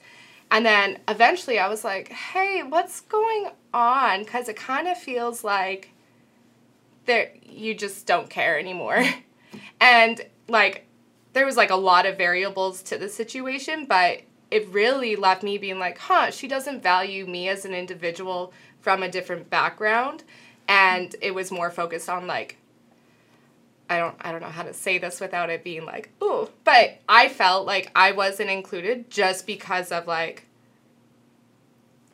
And 0.51 0.65
then 0.65 0.99
eventually 1.09 1.59
I 1.59 1.69
was 1.69 1.85
like, 1.85 2.09
hey, 2.09 2.63
what's 2.63 3.01
going 3.01 3.49
on? 3.75 4.21
Because 4.21 4.49
it 4.49 4.57
kind 4.57 4.87
of 4.89 4.97
feels 4.97 5.43
like 5.43 5.91
there 7.07 7.33
you 7.43 7.75
just 7.75 8.07
don't 8.07 8.31
care 8.31 8.59
anymore. 8.59 9.03
and 9.81 10.21
like 10.49 10.87
there 11.33 11.47
was 11.47 11.57
like 11.57 11.71
a 11.71 11.77
lot 11.77 12.07
of 12.07 12.17
variables 12.17 12.83
to 12.85 12.99
the 12.99 13.09
situation, 13.09 13.87
but 13.87 14.23
it 14.51 14.69
really 14.69 15.17
left 15.17 15.43
me 15.43 15.59
being 15.59 15.79
like, 15.79 15.99
huh, 15.99 16.31
she 16.31 16.47
doesn't 16.47 16.83
value 16.83 17.27
me 17.27 17.49
as 17.49 17.65
an 17.65 17.75
individual 17.75 18.53
from 18.81 19.03
a 19.03 19.11
different 19.11 19.51
background. 19.51 20.23
And 20.69 21.15
it 21.21 21.35
was 21.35 21.51
more 21.51 21.71
focused 21.71 22.09
on 22.09 22.27
like 22.27 22.57
I 23.89 23.99
don't 23.99 24.15
I 24.21 24.33
don't 24.33 24.41
know 24.41 24.49
how 24.49 24.63
to 24.65 24.73
say 24.73 24.99
this 24.99 25.21
without 25.21 25.51
it 25.51 25.63
being 25.65 25.85
like, 25.85 26.11
ooh. 26.23 26.49
But 26.65 26.99
I 27.09 27.29
felt 27.29 27.67
like 27.67 27.91
I 27.95 28.13
wasn't 28.13 28.51
included 28.51 29.11
just 29.11 29.47
because 29.47 29.93
of 29.93 30.07
like 30.07 30.45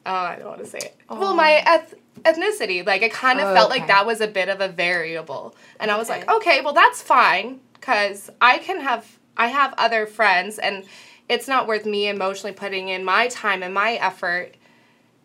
oh, 0.04 0.12
I 0.12 0.36
don't 0.36 0.48
want 0.48 0.60
to 0.60 0.66
say 0.66 0.78
it. 0.78 0.96
Well, 1.08 1.34
my 1.34 1.62
eth- 1.66 1.94
ethnicity, 2.22 2.84
like 2.84 3.02
it 3.02 3.12
kind 3.12 3.40
of 3.40 3.48
Oh, 3.48 3.54
felt 3.54 3.70
okay. 3.70 3.80
like 3.80 3.88
that 3.88 4.04
was 4.06 4.20
a 4.20 4.26
bit 4.26 4.48
of 4.48 4.60
a 4.60 4.68
variable. 4.68 5.54
And 5.78 5.90
I 5.90 5.96
was 5.96 6.08
like, 6.08 6.22
Okay. 6.28 6.34
okay, 6.36 6.60
well 6.60 6.74
that's 6.74 7.00
fine 7.02 7.60
cuz 7.80 8.30
I 8.40 8.58
can 8.58 8.80
have 8.80 9.18
I 9.36 9.46
have 9.48 9.74
other 9.78 10.06
friends 10.06 10.58
and 10.58 10.84
it's 11.28 11.48
not 11.48 11.66
worth 11.66 11.86
me 11.86 12.08
emotionally 12.08 12.52
putting 12.52 12.88
in 12.88 13.04
my 13.04 13.28
time 13.28 13.62
and 13.62 13.72
my 13.72 13.94
effort 13.94 14.54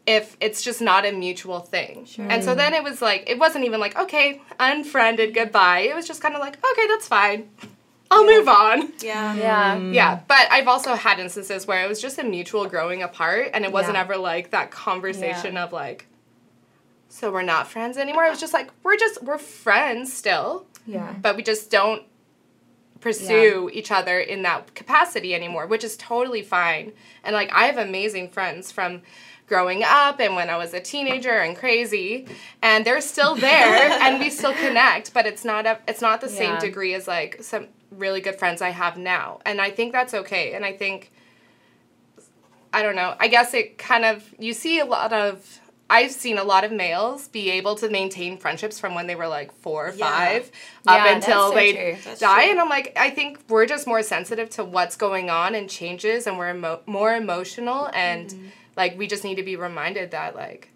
if 0.07 0.37
it's 0.39 0.63
just 0.63 0.81
not 0.81 1.05
a 1.05 1.11
mutual 1.11 1.59
thing. 1.59 2.07
And 2.17 2.43
so 2.43 2.55
then 2.55 2.73
it 2.73 2.81
was 2.81 3.01
like 3.01 3.25
it 3.29 3.37
wasn't 3.37 3.65
even 3.65 3.79
like, 3.79 3.99
okay, 3.99 4.41
unfriended, 4.59 5.33
goodbye. 5.35 5.79
It 5.79 5.93
was 5.93 6.07
just 6.07 6.21
kind 6.21 6.33
of 6.33 6.39
like, 6.39 6.57
okay, 6.71 6.87
that's 6.87 7.07
fine. 7.07 7.49
I'll 8.09 8.25
move 8.25 8.47
on. 8.47 8.93
Yeah. 9.01 9.35
Yeah. 9.35 9.75
Mm. 9.75 9.93
Yeah, 9.93 10.21
but 10.29 10.47
I've 10.49 10.69
also 10.69 10.95
had 10.95 11.19
instances 11.19 11.67
where 11.67 11.83
it 11.83 11.89
was 11.89 12.01
just 12.01 12.17
a 12.17 12.23
mutual 12.23 12.65
growing 12.67 13.03
apart, 13.03 13.49
and 13.53 13.65
it 13.65 13.71
wasn't 13.73 13.95
Yeah. 13.95 14.01
ever 14.01 14.15
like 14.15 14.51
that 14.51 14.71
conversation 14.71 15.57
of 15.57 15.73
like, 15.73 16.07
so 17.09 17.29
we're 17.31 17.41
not 17.41 17.67
friends 17.67 17.97
anymore. 17.97 18.25
It 18.25 18.29
was 18.29 18.39
just 18.39 18.53
like 18.53 18.71
we're 18.83 18.95
just 18.95 19.21
we're 19.23 19.37
friends 19.37 20.13
still, 20.13 20.65
yeah. 20.85 21.15
but 21.21 21.35
we 21.35 21.43
just 21.43 21.69
don't 21.69 22.03
pursue 23.01 23.69
each 23.73 23.91
other 23.91 24.19
in 24.19 24.41
that 24.43 24.73
capacity 24.73 25.35
anymore, 25.35 25.67
which 25.67 25.83
is 25.83 25.97
totally 25.97 26.41
fine. 26.41 26.93
And 27.25 27.33
like 27.35 27.51
I 27.53 27.65
have 27.65 27.77
amazing 27.77 28.29
friends 28.29 28.71
from 28.71 29.01
growing 29.47 29.81
up 29.83 30.19
and 30.19 30.35
when 30.35 30.49
I 30.49 30.57
was 30.57 30.73
a 30.73 30.79
teenager 30.79 31.31
and 31.39 31.55
crazy, 31.57 32.27
and 32.61 32.85
they're 32.85 33.01
still 33.01 33.35
there 33.35 33.91
and 34.01 34.19
we 34.19 34.29
still 34.29 34.53
connect, 34.53 35.13
but 35.13 35.25
it's 35.25 35.43
not 35.45 35.65
a 35.65 35.79
it's 35.87 36.01
not 36.01 36.21
the 36.21 36.29
same 36.29 36.59
degree 36.59 36.93
as 36.93 37.07
like 37.07 37.41
some 37.41 37.67
really 37.91 38.21
good 38.21 38.35
friends 38.35 38.61
I 38.61 38.69
have 38.69 38.97
now. 38.97 39.39
And 39.45 39.59
I 39.61 39.71
think 39.71 39.93
that's 39.93 40.13
okay. 40.13 40.53
And 40.53 40.65
I 40.65 40.73
think 40.73 41.11
I 42.73 42.83
don't 42.83 42.95
know. 42.95 43.15
I 43.19 43.27
guess 43.27 43.53
it 43.53 43.77
kind 43.77 44.05
of 44.05 44.23
you 44.37 44.53
see 44.53 44.79
a 44.79 44.85
lot 44.85 45.13
of 45.13 45.59
I've 45.89 46.11
seen 46.11 46.37
a 46.37 46.43
lot 46.43 46.65
of 46.65 46.73
males 46.73 47.29
be 47.29 47.49
able 47.51 47.75
to 47.75 47.89
maintain 47.89 48.37
friendships 48.37 48.77
from 48.77 48.93
when 48.93 49.07
they 49.07 49.15
were 49.15 49.29
like 49.29 49.53
four 49.53 49.87
or 49.87 49.93
Yeah. 49.93 50.05
five 50.09 50.51
up 50.85 51.03
that's 51.05 51.25
until 51.25 51.49
so 51.51 51.55
they. 51.55 51.93
Die. 52.19 52.41
true. 52.43 52.51
And 52.51 52.59
I'm 52.59 52.67
like, 52.67 52.91
I 52.97 53.09
think 53.09 53.39
we're 53.47 53.65
just 53.65 53.87
more 53.87 54.03
sensitive 54.03 54.49
to 54.51 54.65
what's 54.65 54.97
going 54.97 55.29
on 55.29 55.55
and 55.55 55.69
changes, 55.69 56.27
and 56.27 56.37
we're 56.37 56.49
emo- 56.49 56.81
more 56.85 57.15
emotional, 57.15 57.89
and 57.93 58.29
Mm-hmm. 58.29 58.47
Like 58.77 58.97
we 58.97 59.07
just 59.07 59.25
need 59.25 59.35
to 59.35 59.43
be 59.43 59.57
reminded 59.57 60.11
that 60.11 60.35
like 60.35 60.69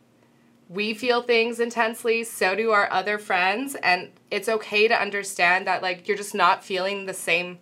we 0.68 0.94
feel 0.94 1.22
things 1.22 1.60
intensely, 1.60 2.24
so 2.24 2.56
do 2.56 2.72
our 2.72 2.92
other 2.92 3.18
friends, 3.18 3.76
and 3.76 4.10
it's 4.30 4.48
okay 4.48 4.88
to 4.88 4.94
understand 4.96 5.68
that 5.68 5.82
like 5.82 6.08
you're 6.08 6.18
just 6.18 6.34
not 6.34 6.64
feeling 6.64 7.06
the 7.06 7.14
same 7.14 7.60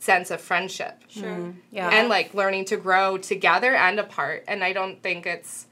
sense 0.00 0.30
of 0.30 0.40
friendship 0.40 1.02
Sure. 1.08 1.24
Mm-hmm. 1.28 1.50
Yeah. 1.72 1.88
and 1.88 2.08
like 2.08 2.32
learning 2.34 2.66
to 2.66 2.76
grow 2.76 3.18
together 3.18 3.74
and 3.74 3.98
apart. 3.98 4.44
And 4.46 4.62
I 4.62 4.72
don't 4.72 5.02
think 5.02 5.26
it's, 5.26 5.66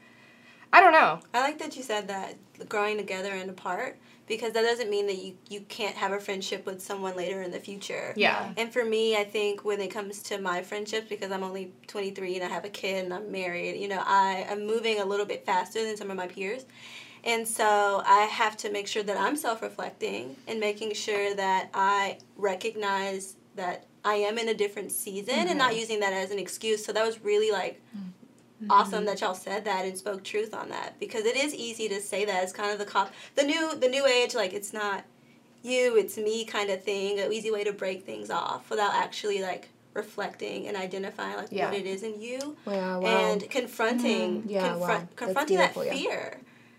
I 0.72 0.81
don't 0.81 0.92
know. 0.92 1.20
I 1.33 1.40
like 1.42 1.59
that 1.59 1.76
you 1.76 1.83
said 1.83 2.09
that 2.09 2.35
growing 2.68 2.96
together 2.96 3.31
and 3.31 3.48
apart 3.50 3.98
because 4.27 4.53
that 4.53 4.62
doesn't 4.62 4.91
mean 4.91 5.07
that 5.07 5.19
you, 5.19 5.37
you 5.49 5.61
can't 5.62 5.95
have 5.97 6.12
a 6.12 6.19
friendship 6.19 6.67
with 6.67 6.83
someone 6.83 7.17
later 7.17 7.43
in 7.43 7.51
the 7.51 7.61
future. 7.61 8.12
Yeah. 8.17 8.53
And 8.57 8.73
for 8.73 8.85
me, 8.85 9.17
I 9.17 9.25
think 9.25 9.65
when 9.65 9.81
it 9.81 9.89
comes 9.89 10.23
to 10.25 10.39
my 10.39 10.62
friendships, 10.62 11.09
because 11.09 11.31
I'm 11.31 11.45
only 11.45 11.73
23 11.87 12.37
and 12.37 12.45
I 12.45 12.49
have 12.49 12.65
a 12.65 12.69
kid 12.69 13.05
and 13.05 13.15
I'm 13.15 13.31
married, 13.31 13.81
you 13.81 13.89
know, 13.89 14.03
I 14.05 14.47
am 14.49 14.67
moving 14.67 15.01
a 15.01 15.05
little 15.05 15.27
bit 15.27 15.47
faster 15.47 15.85
than 15.85 15.97
some 15.97 16.11
of 16.11 16.17
my 16.17 16.27
peers. 16.27 16.67
And 17.23 17.47
so 17.47 18.03
I 18.07 18.23
have 18.23 18.57
to 18.59 18.71
make 18.71 18.87
sure 18.87 19.03
that 19.03 19.17
I'm 19.17 19.37
self 19.37 19.62
reflecting 19.62 20.37
and 20.47 20.61
making 20.61 20.95
sure 20.95 21.35
that 21.35 21.71
I 21.75 22.19
recognize 22.37 23.37
that 23.57 23.87
I 24.05 24.15
am 24.15 24.39
in 24.39 24.49
a 24.49 24.55
different 24.55 24.93
season 24.93 25.35
and 25.35 25.59
not 25.59 25.71
mm-hmm. 25.71 25.81
using 25.81 26.01
that 26.01 26.12
as 26.12 26.31
an 26.31 26.39
excuse. 26.39 26.85
So 26.85 26.93
that 26.93 27.05
was 27.05 27.21
really 27.25 27.51
like 27.51 27.83
mm. 27.97 28.05
Awesome 28.71 29.05
that 29.05 29.21
y'all 29.21 29.35
said 29.35 29.64
that 29.64 29.85
and 29.85 29.97
spoke 29.99 30.25
truth 30.25 30.55
on 30.55 30.69
that 30.71 30.99
because 30.99 31.25
it 31.27 31.37
is 31.37 31.55
easy 31.55 31.88
to 31.88 32.01
say 32.01 32.25
that 32.25 32.42
it's 32.42 32.53
kind 32.53 32.73
of 32.73 32.79
the 32.79 32.85
cop 32.87 33.12
the 33.35 33.42
new 33.42 33.77
the 33.77 33.88
new 33.88 34.07
age 34.07 34.35
like 34.35 34.53
it's 34.55 34.73
not 34.73 35.05
you 35.62 35.97
it's 35.97 36.16
me 36.16 36.45
kind 36.45 36.71
of 36.71 36.83
thing 36.83 37.19
an 37.21 37.33
easy 37.33 37.51
way 37.51 37.62
to 37.64 37.73
break 37.73 38.05
things 38.07 38.31
off 38.31 38.71
without 38.71 38.95
actually 38.95 39.42
like 39.42 39.69
reflecting 39.92 40.69
and 40.69 40.77
identifying 40.77 41.37
like 41.37 41.49
Yeah. 41.51 41.66
what 41.71 41.79
it 41.79 41.87
is 41.87 42.03
in 42.03 42.21
you 42.21 42.57
Yeah, 42.66 42.97
wow. 42.99 43.01
and 43.33 43.49
confronting 43.51 44.45
Yeah, 44.47 44.71
confront, 44.71 45.03
wow. 45.05 45.09
Confronting 45.16 45.57
that 45.59 45.77
yeah. 45.77 45.92
fear 45.92 46.38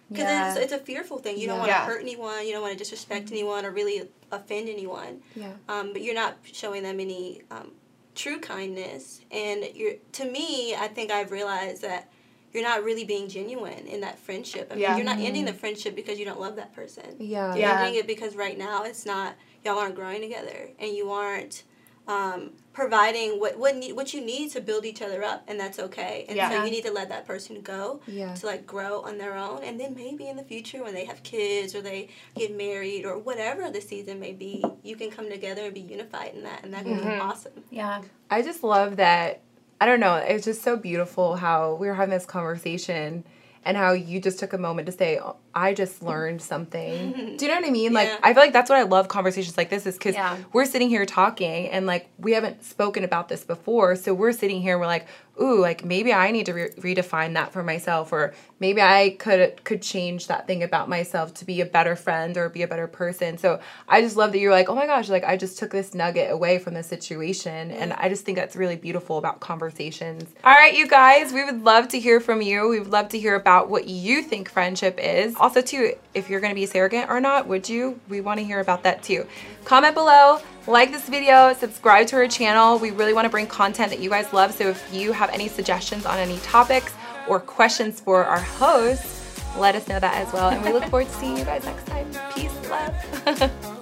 because 0.09 0.23
Yeah. 0.23 0.51
it's, 0.53 0.59
it's 0.59 0.73
a 0.73 0.79
fearful 0.79 1.17
thing 1.19 1.37
you 1.37 1.47
don't 1.47 1.59
want 1.59 1.69
to 1.69 1.73
Yeah. 1.75 1.85
hurt 1.85 2.01
anyone 2.01 2.45
you 2.45 2.53
don't 2.53 2.61
want 2.61 2.73
to 2.73 2.79
disrespect 2.79 3.31
anyone 3.31 3.65
or 3.65 3.71
really 3.71 4.07
offend 4.31 4.67
anyone 4.69 5.21
yeah. 5.35 5.51
um, 5.69 5.93
but 5.93 6.01
you're 6.01 6.15
not 6.15 6.37
showing 6.43 6.81
them 6.83 6.99
any 6.99 7.41
um, 7.51 7.71
true 8.17 8.39
kindness 8.39 9.21
and 9.31 9.63
you're 9.75 9.93
to 10.11 10.25
me 10.25 10.75
i 10.75 10.87
think 10.87 11.11
i've 11.11 11.31
realized 11.31 11.83
that 11.83 12.09
you're 12.51 12.63
not 12.63 12.83
really 12.83 13.05
being 13.05 13.27
genuine 13.29 13.85
in 13.85 14.01
that 14.01 14.17
friendship 14.17 14.67
i 14.71 14.73
mean 14.73 14.81
Yeah. 14.81 14.95
you're 14.95 15.05
not 15.05 15.19
ending 15.19 15.45
the 15.45 15.53
friendship 15.53 15.95
because 15.95 16.17
you 16.17 16.25
don't 16.25 16.39
love 16.41 16.55
that 16.55 16.73
person 16.73 17.15
Yeah. 17.19 17.53
you're 17.53 17.61
Yeah. 17.63 17.77
ending 17.85 17.99
it 17.99 18.07
because 18.07 18.35
right 18.35 18.57
now 18.57 18.83
it's 18.83 19.05
not 19.05 19.35
y'all 19.63 19.77
aren't 19.77 19.93
growing 19.95 20.21
together 20.21 20.69
and 20.79 20.91
you 20.95 21.11
aren't 21.11 21.63
um, 22.07 22.51
providing 22.77 23.39
what 23.39 23.57
what, 23.57 23.75
need, 23.75 23.93
what 23.93 24.13
you 24.13 24.21
need 24.21 24.51
to 24.51 24.61
build 24.61 24.85
each 24.85 25.01
other 25.01 25.23
up 25.23 25.43
and 25.47 25.59
that's 25.59 25.79
okay 25.79 26.25
and 26.27 26.37
Yeah. 26.37 26.51
so 26.51 26.63
you 26.63 26.69
need 26.69 26.83
to 26.83 26.91
let 26.91 27.09
that 27.09 27.25
person 27.25 27.61
go 27.61 28.01
Yeah. 28.05 28.35
to 28.35 28.45
like 28.45 28.67
grow 28.67 29.01
on 29.01 29.17
their 29.17 29.35
own 29.35 29.63
and 29.63 29.79
then 29.79 29.95
maybe 29.95 30.27
in 30.27 30.37
the 30.37 30.43
future 30.43 30.83
when 30.83 30.93
they 30.93 31.05
have 31.05 31.23
kids 31.23 31.73
or 31.73 31.81
they 31.81 32.09
get 32.35 32.55
married 32.55 33.03
or 33.03 33.17
whatever 33.17 33.71
the 33.71 33.81
season 33.81 34.19
may 34.19 34.31
be 34.31 34.63
you 34.83 34.95
can 34.95 35.09
come 35.09 35.27
together 35.27 35.63
and 35.65 35.73
be 35.73 35.79
unified 35.79 36.35
in 36.35 36.43
that 36.43 36.63
and 36.63 36.71
that 36.71 36.83
can 36.83 36.97
be 36.97 37.01
mm-hmm. 37.01 37.19
awesome 37.27 37.63
Yeah. 37.71 38.03
I 38.29 38.43
just 38.43 38.63
love 38.63 38.97
that. 38.97 39.41
I 39.81 39.87
don't 39.87 39.99
know. 39.99 40.15
It's 40.17 40.45
just 40.45 40.61
so 40.61 40.77
beautiful 40.77 41.35
how 41.35 41.73
we 41.73 41.87
were 41.87 41.95
having 41.95 42.11
this 42.11 42.27
conversation 42.27 43.23
and 43.65 43.75
how 43.75 43.93
you 43.93 44.21
just 44.21 44.37
took 44.37 44.53
a 44.53 44.57
moment 44.57 44.85
to 44.85 44.91
say, 44.91 45.19
"Oh, 45.19 45.37
I 45.57 45.73
just 45.73 46.03
learned 46.03 46.41
something. 46.41 47.35
Do 47.37 47.45
you 47.45 47.51
know 47.51 47.59
what 47.59 47.67
I 47.67 47.71
mean? 47.71 47.91
Like, 47.93 48.09
Yeah. 48.09 48.17
I 48.21 48.33
feel 48.33 48.43
like 48.43 48.53
that's 48.53 48.69
what 48.69 48.77
I 48.77 48.83
love 48.83 49.07
conversations 49.07 49.57
like 49.57 49.69
this 49.69 49.87
is 49.87 49.95
because 49.97 50.13
Yeah. 50.13 50.37
we're 50.53 50.65
sitting 50.65 50.87
here 50.89 51.05
talking 51.05 51.67
and 51.69 51.85
like 51.87 52.09
we 52.19 52.33
haven't 52.33 52.63
spoken 52.63 53.03
about 53.03 53.27
this 53.27 53.43
before. 53.43 53.95
So 53.95 54.13
we're 54.13 54.33
sitting 54.33 54.61
here, 54.61 54.77
we're 54.77 54.85
like, 54.85 55.07
ooh, 55.41 55.59
like 55.59 55.83
maybe 55.83 56.13
I 56.13 56.31
need 56.31 56.45
to 56.47 56.53
re- 56.53 56.69
redefine 56.79 57.33
that 57.35 57.51
for 57.53 57.63
myself, 57.63 58.11
or 58.11 58.33
maybe 58.59 58.81
I 58.81 59.15
could 59.19 59.63
could 59.63 59.81
change 59.81 60.27
that 60.27 60.47
thing 60.47 60.61
about 60.63 60.89
myself 60.89 61.33
to 61.35 61.45
be 61.45 61.61
a 61.61 61.65
better 61.65 61.95
friend 61.95 62.37
or 62.37 62.49
be 62.49 62.61
a 62.63 62.67
better 62.67 62.87
person. 62.87 63.37
So 63.37 63.59
I 63.87 64.01
just 64.01 64.15
love 64.15 64.31
that 64.31 64.39
you're 64.39 64.51
like, 64.51 64.69
oh 64.69 64.75
my 64.75 64.85
gosh, 64.87 65.09
like 65.09 65.23
I 65.23 65.37
just 65.37 65.57
took 65.59 65.71
this 65.71 65.93
nugget 65.93 66.31
away 66.31 66.57
from 66.59 66.73
the 66.75 66.83
situation, 66.83 67.71
and 67.71 67.93
I 67.93 68.09
just 68.09 68.25
think 68.25 68.37
that's 68.37 68.55
really 68.55 68.75
beautiful 68.75 69.17
about 69.17 69.39
conversations. 69.39 70.33
All 70.43 70.53
right, 70.53 70.75
you 70.75 70.87
guys, 70.87 71.31
we 71.33 71.43
would 71.43 71.63
love 71.63 71.87
to 71.89 71.99
hear 71.99 72.19
from 72.19 72.41
you. 72.41 72.67
We 72.69 72.79
would 72.79 72.91
love 72.91 73.09
to 73.09 73.19
hear 73.19 73.35
about 73.35 73.69
what 73.69 73.87
you 73.87 74.21
think 74.23 74.49
friendship 74.49 74.99
is. 75.01 75.35
Also, 75.47 75.61
too, 75.61 75.93
if 76.13 76.29
you're 76.29 76.41
to 76.41 76.53
be 76.53 76.65
surrogate 76.65 77.07
or 77.07 77.21
not, 77.21 77.47
would 77.47 77.69
you? 77.69 77.97
We 78.09 78.19
want 78.19 78.37
to 78.41 78.45
hear 78.45 78.59
about 78.59 78.83
that 78.83 79.01
too. 79.01 79.25
Comment 79.63 79.95
below 79.95 80.41
like 80.67 80.91
this 80.91 81.07
video, 81.07 81.53
subscribe 81.53 82.07
to 82.07 82.17
our 82.17 82.27
channel. 82.27 82.77
We 82.79 82.91
really 82.91 83.13
want 83.13 83.23
to 83.23 83.29
bring 83.29 83.47
content 83.47 83.91
that 83.91 83.99
you 83.99 84.09
guys 84.09 84.33
love. 84.33 84.51
So 84.51 84.67
if 84.67 84.93
you 84.93 85.13
have 85.13 85.29
any 85.29 85.47
suggestions 85.47 86.05
on 86.05 86.17
any 86.17 86.37
topics 86.39 86.93
or 87.29 87.39
questions 87.39 88.01
for 88.01 88.25
our 88.25 88.41
hosts, 88.41 89.41
let 89.57 89.73
us 89.73 89.87
know 89.87 90.01
that 90.01 90.15
as 90.15 90.33
well. 90.33 90.49
And 90.49 90.61
we 90.65 90.73
look 90.73 90.83
forward 90.83 91.07
to 91.07 91.13
seeing 91.13 91.37
you 91.37 91.45
guys 91.45 91.63
next 91.63 91.85
time. 91.85 92.11
Peace, 92.35 92.51
love. 92.69 93.73